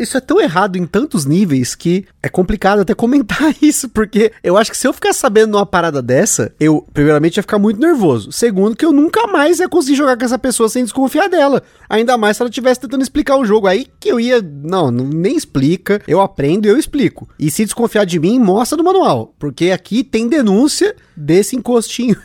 [0.00, 4.56] isso é tão errado em tantos níveis que é complicado até comentar isso, porque eu
[4.56, 8.32] acho que se eu ficar sabendo numa parada dessa, eu, primeiramente, ia ficar muito nervoso.
[8.32, 11.62] Segundo, que eu nunca mais ia conseguir jogar com essa pessoa sem desconfiar dela.
[11.88, 13.66] Ainda mais se ela estivesse tentando explicar o jogo.
[13.66, 14.40] Aí que eu ia.
[14.40, 16.00] Não, nem explica.
[16.08, 17.19] Eu aprendo e eu explico.
[17.38, 19.34] E se desconfiar de mim, mostra no manual.
[19.38, 22.16] Porque aqui tem denúncia desse encostinho.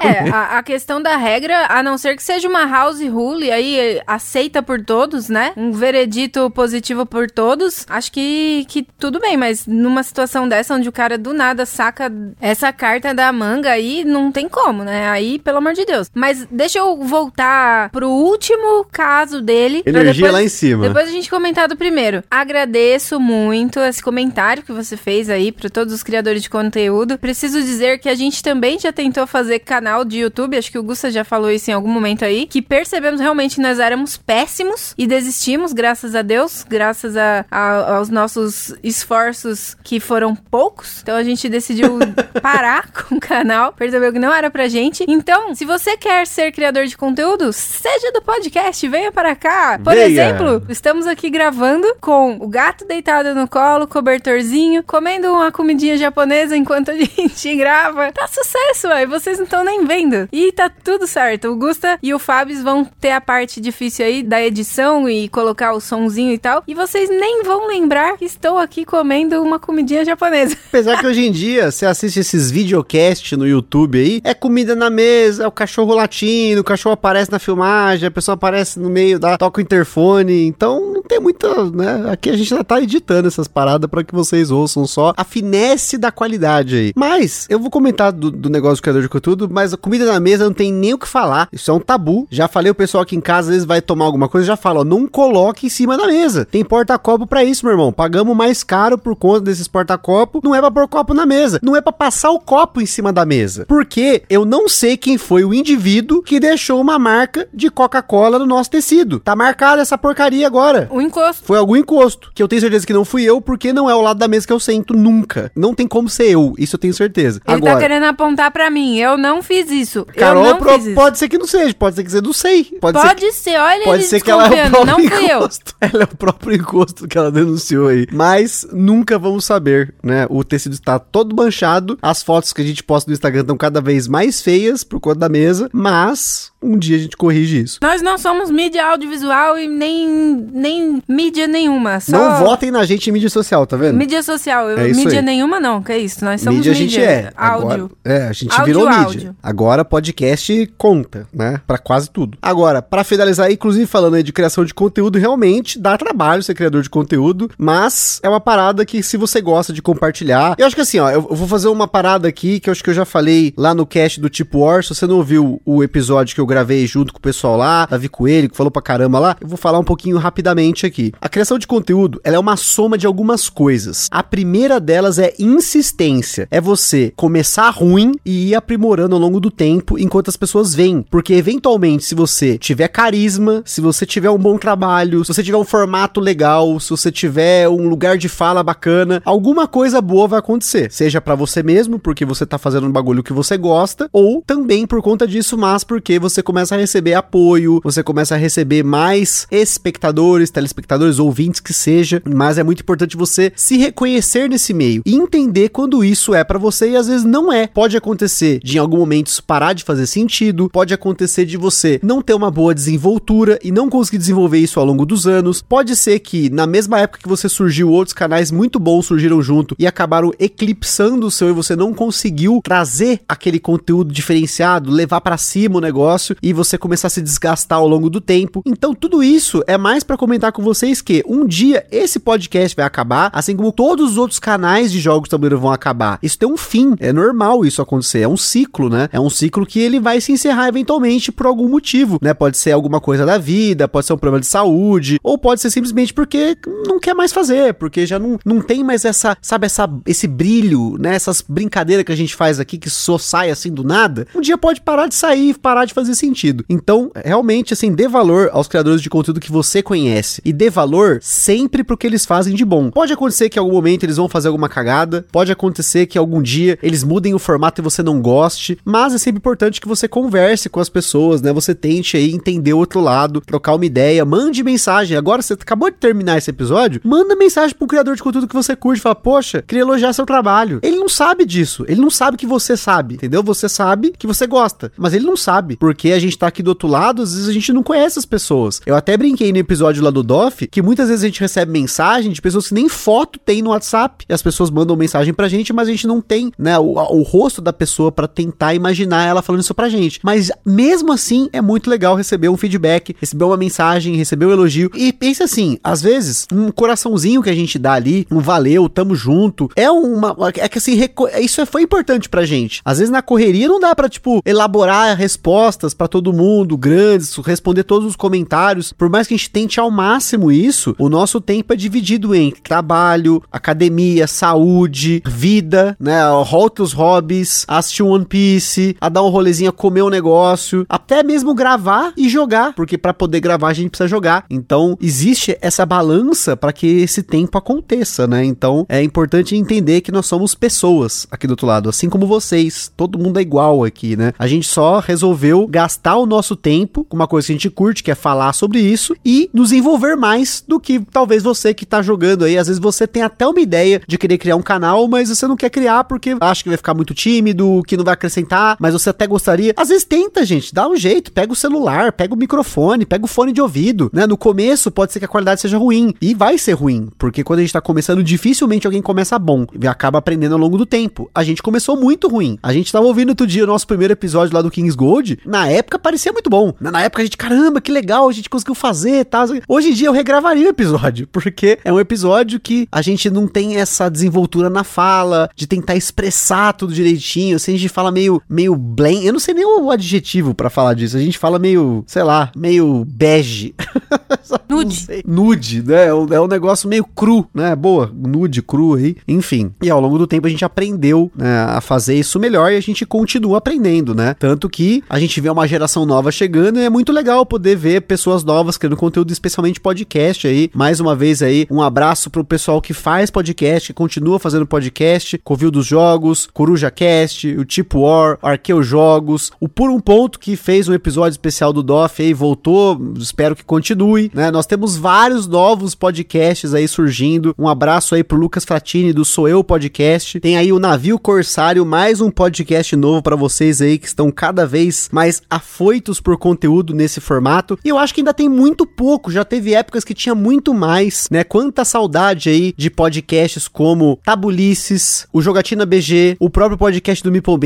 [0.00, 4.00] É, a, a, questão da regra, a não ser que seja uma house rule, aí
[4.06, 5.52] aceita por todos, né?
[5.56, 10.88] Um veredito positivo por todos, acho que, que tudo bem, mas numa situação dessa, onde
[10.88, 15.08] o cara do nada saca essa carta da manga aí, não tem como, né?
[15.08, 16.10] Aí, pelo amor de Deus.
[16.14, 19.82] Mas deixa eu voltar pro último caso dele.
[19.86, 20.88] Energia depois, lá em cima.
[20.88, 22.22] Depois a gente comentar do primeiro.
[22.30, 27.18] Agradeço muito esse comentário que você fez aí para todos os criadores de conteúdo.
[27.18, 30.82] Preciso dizer que a gente também já tentou fazer canal de YouTube, acho que o
[30.82, 34.94] Gusta já falou isso em algum momento aí, que percebemos realmente que nós éramos péssimos
[34.96, 41.00] e desistimos, graças a Deus, graças a, a, aos nossos esforços que foram poucos.
[41.02, 41.98] Então a gente decidiu
[42.42, 45.04] parar com o canal, percebeu que não era pra gente.
[45.08, 49.78] Então, se você quer ser criador de conteúdo, seja do podcast, venha para cá.
[49.82, 50.06] Por venha.
[50.06, 56.56] exemplo, estamos aqui gravando com o gato deitado no colo, cobertorzinho, comendo uma comidinha japonesa
[56.56, 58.12] enquanto a gente grava.
[58.12, 59.06] Tá sucesso, ué.
[59.06, 60.28] Vocês não estão nem vendo.
[60.32, 61.48] E tá tudo certo.
[61.48, 65.72] O Gusta e o Fábio vão ter a parte difícil aí da edição e colocar
[65.72, 66.62] o sonzinho e tal.
[66.66, 70.56] E vocês nem vão lembrar que estou aqui comendo uma comidinha japonesa.
[70.68, 74.88] Apesar que hoje em dia, você assiste esses videocasts no YouTube aí, é comida na
[74.88, 79.18] mesa, é o cachorro latindo, o cachorro aparece na filmagem, a pessoa aparece no meio
[79.18, 80.46] da toca o interfone.
[80.46, 82.10] Então não tem muita, né?
[82.10, 85.98] Aqui a gente já tá editando essas paradas para que vocês ouçam só a finesse
[85.98, 86.92] da qualidade aí.
[86.94, 90.20] Mas eu vou comentar do, do negócio do criador de conteúdo, mas a comida na
[90.20, 91.48] mesa não tem nem o que falar.
[91.52, 92.26] Isso é um tabu.
[92.30, 94.80] Já falei o pessoal aqui em casa, às vezes vai tomar alguma coisa, já fala,
[94.80, 96.44] ó, não coloque em cima da mesa.
[96.44, 97.92] Tem porta-copo para isso, meu irmão.
[97.92, 100.40] Pagamos mais caro por conta desses porta-copo.
[100.42, 101.60] Não é pra pôr copo na mesa.
[101.62, 103.64] Não é para passar o copo em cima da mesa.
[103.66, 108.46] Porque eu não sei quem foi o indivíduo que deixou uma marca de Coca-Cola no
[108.46, 109.20] nosso tecido.
[109.20, 110.88] Tá marcada essa porcaria agora.
[110.90, 111.44] O encosto.
[111.44, 112.30] Foi algum encosto.
[112.34, 114.46] Que eu tenho certeza que não fui eu, porque não é o lado da mesa
[114.46, 115.50] que eu sento nunca.
[115.54, 116.54] Não tem como ser eu.
[116.58, 117.38] Isso eu tenho certeza.
[117.38, 118.98] Ele tá agora, tá querendo apontar para mim.
[118.98, 120.04] Eu não fiz isso.
[120.16, 120.94] Carol, pro, fiz isso.
[120.94, 122.64] pode ser que não seja, pode ser que você não sei.
[122.80, 125.74] Pode, pode ser, ser, olha Pode ser que ela é o próprio não encosto.
[125.80, 128.06] Ela é o próprio encosto que ela denunciou aí.
[128.10, 130.26] Mas nunca vamos saber, né?
[130.28, 133.80] O tecido está todo manchado, as fotos que a gente posta no Instagram estão cada
[133.80, 137.78] vez mais feias por conta da mesa, mas um dia a gente corrige isso.
[137.82, 140.08] Nós não somos mídia audiovisual e nem,
[140.52, 142.00] nem mídia nenhuma.
[142.00, 143.96] Só Não votem na gente em mídia social, tá vendo?
[143.96, 144.70] Mídia social.
[144.70, 146.24] É mídia nenhuma não, que é isso.
[146.24, 147.32] Nós somos mídia mídia, a gente é.
[147.36, 147.66] áudio.
[147.66, 149.04] Agora, é, a gente Áudio, virou mídia.
[149.04, 149.36] áudio.
[149.42, 151.60] Agora podcast conta, né?
[151.66, 152.38] Pra quase tudo.
[152.40, 156.82] Agora, pra finalizar, inclusive falando aí de criação de conteúdo, realmente dá trabalho ser criador
[156.82, 160.54] de conteúdo, mas é uma parada que se você gosta de compartilhar.
[160.58, 162.82] Eu acho que assim, ó, eu eu vou fazer uma parada aqui que eu acho
[162.82, 164.82] que eu já falei lá no cast do Tipo War.
[164.82, 166.55] Se você não ouviu o episódio que eu gravei
[166.86, 169.78] junto com o pessoal lá, Davi Coelho, que falou pra caramba lá, eu vou falar
[169.78, 171.12] um pouquinho rapidamente aqui.
[171.20, 174.08] A criação de conteúdo, ela é uma soma de algumas coisas.
[174.10, 176.48] A primeira delas é insistência.
[176.50, 181.04] É você começar ruim e ir aprimorando ao longo do tempo enquanto as pessoas vêm.
[181.10, 185.58] Porque eventualmente, se você tiver carisma, se você tiver um bom trabalho, se você tiver
[185.58, 190.38] um formato legal, se você tiver um lugar de fala bacana, alguma coisa boa vai
[190.38, 190.90] acontecer.
[190.90, 194.86] Seja pra você mesmo, porque você tá fazendo um bagulho que você gosta, ou também
[194.86, 199.46] por conta disso, mas porque você começa a receber apoio, você começa a receber mais
[199.50, 205.14] espectadores, telespectadores, ouvintes que seja, mas é muito importante você se reconhecer nesse meio e
[205.14, 207.66] entender quando isso é pra você e às vezes não é.
[207.66, 212.00] Pode acontecer de em algum momento isso parar de fazer sentido, pode acontecer de você
[212.02, 215.62] não ter uma boa desenvoltura e não conseguir desenvolver isso ao longo dos anos.
[215.62, 219.74] Pode ser que na mesma época que você surgiu, outros canais muito bons surgiram junto
[219.78, 225.36] e acabaram eclipsando o seu e você não conseguiu trazer aquele conteúdo diferenciado, levar pra
[225.36, 228.62] cima o negócio e você começar a se desgastar ao longo do tempo.
[228.64, 232.84] Então tudo isso é mais pra comentar com vocês que um dia esse podcast vai
[232.84, 236.18] acabar, assim como todos os outros canais de jogos de tabuleiro vão acabar.
[236.22, 239.08] Isso tem um fim, é normal isso acontecer, é um ciclo, né?
[239.12, 242.34] É um ciclo que ele vai se encerrar eventualmente por algum motivo, né?
[242.34, 245.70] Pode ser alguma coisa da vida, pode ser um problema de saúde, ou pode ser
[245.70, 246.56] simplesmente porque
[246.86, 250.96] não quer mais fazer, porque já não, não tem mais essa, sabe, essa, esse brilho,
[250.98, 251.14] né?
[251.14, 254.26] Essas brincadeiras que a gente faz aqui que só sai assim do nada.
[254.34, 256.64] Um dia pode parar de sair, parar de fazer sentido.
[256.68, 261.18] Então, realmente, assim, dê valor aos criadores de conteúdo que você conhece e dê valor
[261.22, 262.90] sempre pro que eles fazem de bom.
[262.90, 266.42] Pode acontecer que em algum momento eles vão fazer alguma cagada, pode acontecer que algum
[266.42, 270.08] dia eles mudem o formato e você não goste, mas é sempre importante que você
[270.08, 271.52] converse com as pessoas, né?
[271.52, 275.16] Você tente aí entender o outro lado, trocar uma ideia, mande mensagem.
[275.16, 278.74] Agora você acabou de terminar esse episódio, manda mensagem pro criador de conteúdo que você
[278.74, 280.80] curte, fala: "Poxa, queria elogiar seu trabalho".
[280.82, 283.42] Ele não sabe disso, ele não sabe que você sabe, entendeu?
[283.42, 286.68] Você sabe que você gosta, mas ele não sabe, porque a gente tá aqui do
[286.68, 288.80] outro lado, às vezes a gente não conhece as pessoas.
[288.86, 292.32] Eu até brinquei no episódio lá do DOF que muitas vezes a gente recebe mensagem
[292.32, 295.72] de pessoas que nem foto tem no WhatsApp, e as pessoas mandam mensagem pra gente,
[295.72, 299.42] mas a gente não tem, né, o, o rosto da pessoa pra tentar imaginar ela
[299.42, 300.20] falando isso pra gente.
[300.22, 304.90] Mas mesmo assim é muito legal receber um feedback, receber uma mensagem, receber um elogio.
[304.94, 309.14] E pense assim, às vezes um coraçãozinho que a gente dá ali, um valeu, tamo
[309.14, 310.98] junto, é uma é que assim,
[311.40, 312.80] isso é- foi importante pra gente.
[312.84, 317.84] Às vezes na correria não dá pra tipo elaborar respostas pra todo mundo, grandes, responder
[317.84, 318.92] todos os comentários.
[318.92, 322.50] Por mais que a gente tente ao máximo isso, o nosso tempo é dividido em
[322.50, 329.72] trabalho, academia, saúde, vida, né, outros hobbies, assistir One Piece, a dar um rolezinho, a
[329.72, 334.08] comer um negócio, até mesmo gravar e jogar, porque pra poder gravar a gente precisa
[334.08, 334.44] jogar.
[334.50, 338.44] Então, existe essa balança pra que esse tempo aconteça, né?
[338.44, 342.92] Então, é importante entender que nós somos pessoas aqui do outro lado, assim como vocês.
[342.96, 344.32] Todo mundo é igual aqui, né?
[344.38, 345.85] A gente só resolveu gastar
[346.16, 349.14] o nosso tempo com uma coisa que a gente curte, que é falar sobre isso
[349.24, 352.58] e nos envolver mais do que talvez você que tá jogando aí.
[352.58, 355.56] Às vezes você tem até uma ideia de querer criar um canal, mas você não
[355.56, 359.10] quer criar porque acha que vai ficar muito tímido, que não vai acrescentar, mas você
[359.10, 359.74] até gostaria.
[359.76, 363.28] Às vezes tenta, gente, dá um jeito, pega o celular, pega o microfone, pega o
[363.28, 364.26] fone de ouvido, né?
[364.26, 367.60] No começo pode ser que a qualidade seja ruim e vai ser ruim, porque quando
[367.60, 371.30] a gente tá começando, dificilmente alguém começa bom e acaba aprendendo ao longo do tempo.
[371.34, 372.58] A gente começou muito ruim.
[372.62, 375.68] A gente tava ouvindo outro dia o nosso primeiro episódio lá do Kings Gold, na
[375.68, 376.72] época parecia muito bom.
[376.80, 379.44] Na época a gente, caramba, que legal, a gente conseguiu fazer, tá?
[379.68, 383.46] Hoje em dia eu regravaria o episódio, porque é um episódio que a gente não
[383.46, 388.42] tem essa desenvoltura na fala, de tentar expressar tudo direitinho, assim, a gente fala meio,
[388.48, 392.04] meio blend, eu não sei nem o adjetivo pra falar disso, a gente fala meio,
[392.06, 393.74] sei lá, meio bege.
[394.68, 395.06] Nude.
[395.24, 396.06] Nude, né?
[396.06, 397.74] É um, é um negócio meio cru, né?
[397.74, 399.72] Boa, nude, cru aí, enfim.
[399.82, 402.80] E ao longo do tempo a gente aprendeu né, a fazer isso melhor e a
[402.80, 404.34] gente continua aprendendo, né?
[404.38, 408.02] Tanto que a gente vê uma geração nova chegando e é muito legal poder ver
[408.02, 410.70] pessoas novas criando conteúdo, especialmente podcast aí.
[410.74, 415.38] Mais uma vez aí, um abraço pro pessoal que faz podcast, que continua fazendo podcast,
[415.38, 420.56] Covil dos Jogos, Coruja Cast, o Tipo War, Arqueu Jogos, o Por Um Ponto que
[420.56, 424.50] fez um episódio especial do DOF aí, voltou, espero que continue, né?
[424.50, 427.54] Nós temos vários novos podcasts aí surgindo.
[427.58, 430.40] Um abraço aí pro Lucas Fratini do Sou Eu Podcast.
[430.40, 434.66] Tem aí o Navio Corsário, mais um podcast novo pra vocês aí que estão cada
[434.66, 437.78] vez mais afoitos por conteúdo nesse formato.
[437.84, 441.28] E eu acho que ainda tem muito pouco, já teve épocas que tinha muito mais,
[441.30, 441.44] né?
[441.44, 447.56] Quanta saudade aí de podcasts como Tabulices, o Jogatina BG, o próprio podcast do Meeple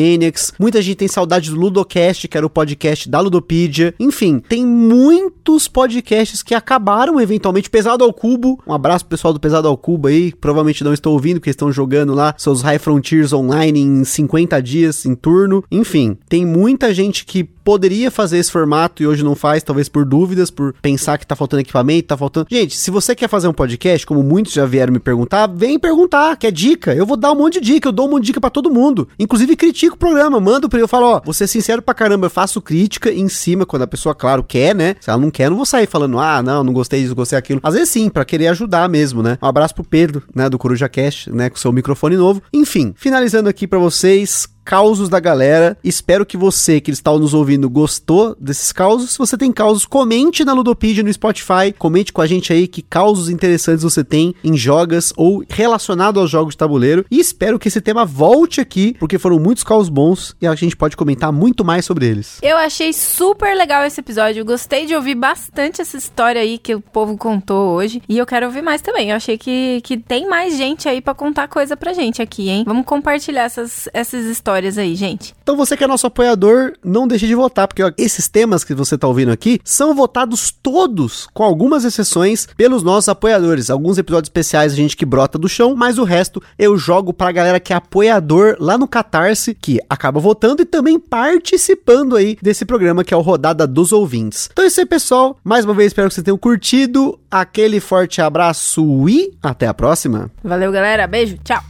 [0.59, 3.95] Muita gente tem saudade do Ludocast, que era o podcast da Ludopedia.
[3.99, 7.71] Enfim, tem muitos podcasts que acabaram eventualmente.
[7.71, 11.13] Pesado ao Cubo, um abraço pro pessoal do Pesado ao Cubo aí, provavelmente não estou
[11.13, 15.65] ouvindo, porque estão jogando lá seus High Frontiers online em 50 dias em turno.
[15.71, 20.05] Enfim, tem muita gente que poderia fazer esse formato e hoje não faz, talvez por
[20.05, 22.49] dúvidas, por pensar que tá faltando equipamento, tá faltando.
[22.51, 26.37] Gente, se você quer fazer um podcast, como muitos já vieram me perguntar, vem perguntar,
[26.37, 26.93] quer dica?
[26.93, 28.73] Eu vou dar um monte de dica, eu dou um monte de dica para todo
[28.73, 29.07] mundo.
[29.21, 32.61] Inclusive critico o programa, mando para eu falo, ó, ser sincero pra caramba, eu faço
[32.61, 34.97] crítica em cima quando a pessoa, claro, quer, né?
[35.01, 37.39] Se ela não quer, eu não vou sair falando, ah, não, não gostei disso, gostei
[37.39, 37.61] daquilo.
[37.63, 39.39] Às vezes sim, para querer ajudar mesmo, né?
[39.41, 42.43] Um abraço pro Pedro, né, do Coruja Cast, né, com seu microfone novo.
[42.53, 45.77] Enfim, finalizando aqui para vocês, causos da galera.
[45.83, 49.11] Espero que você que está nos ouvindo gostou desses causos.
[49.11, 51.75] Se você tem causos, comente na Ludopedia no Spotify.
[51.77, 56.31] Comente com a gente aí que causos interessantes você tem em jogas ou relacionado aos
[56.31, 57.05] jogos de tabuleiro.
[57.11, 60.77] E espero que esse tema volte aqui, porque foram muitos causos bons e a gente
[60.77, 62.39] pode comentar muito mais sobre eles.
[62.41, 64.45] Eu achei super legal esse episódio.
[64.45, 68.01] Gostei de ouvir bastante essa história aí que o povo contou hoje.
[68.09, 69.11] E eu quero ouvir mais também.
[69.11, 72.63] Eu achei que, que tem mais gente aí para contar coisa pra gente aqui, hein?
[72.65, 75.35] Vamos compartilhar essas, essas histórias histórias aí, gente.
[75.43, 78.75] Então você que é nosso apoiador, não deixe de votar, porque ó, esses temas que
[78.75, 83.71] você está ouvindo aqui são votados todos, com algumas exceções, pelos nossos apoiadores.
[83.71, 87.33] Alguns episódios especiais a gente que brota do chão, mas o resto eu jogo pra
[87.33, 92.65] galera que é apoiador lá no Catarse, que acaba votando e também participando aí desse
[92.65, 94.49] programa que é o Rodada dos Ouvintes.
[94.53, 95.39] Então é isso aí, pessoal.
[95.43, 97.19] Mais uma vez espero que vocês tenham curtido.
[97.31, 100.31] Aquele forte abraço e até a próxima.
[100.43, 101.07] Valeu, galera.
[101.07, 101.39] Beijo.
[101.45, 101.70] Tchau.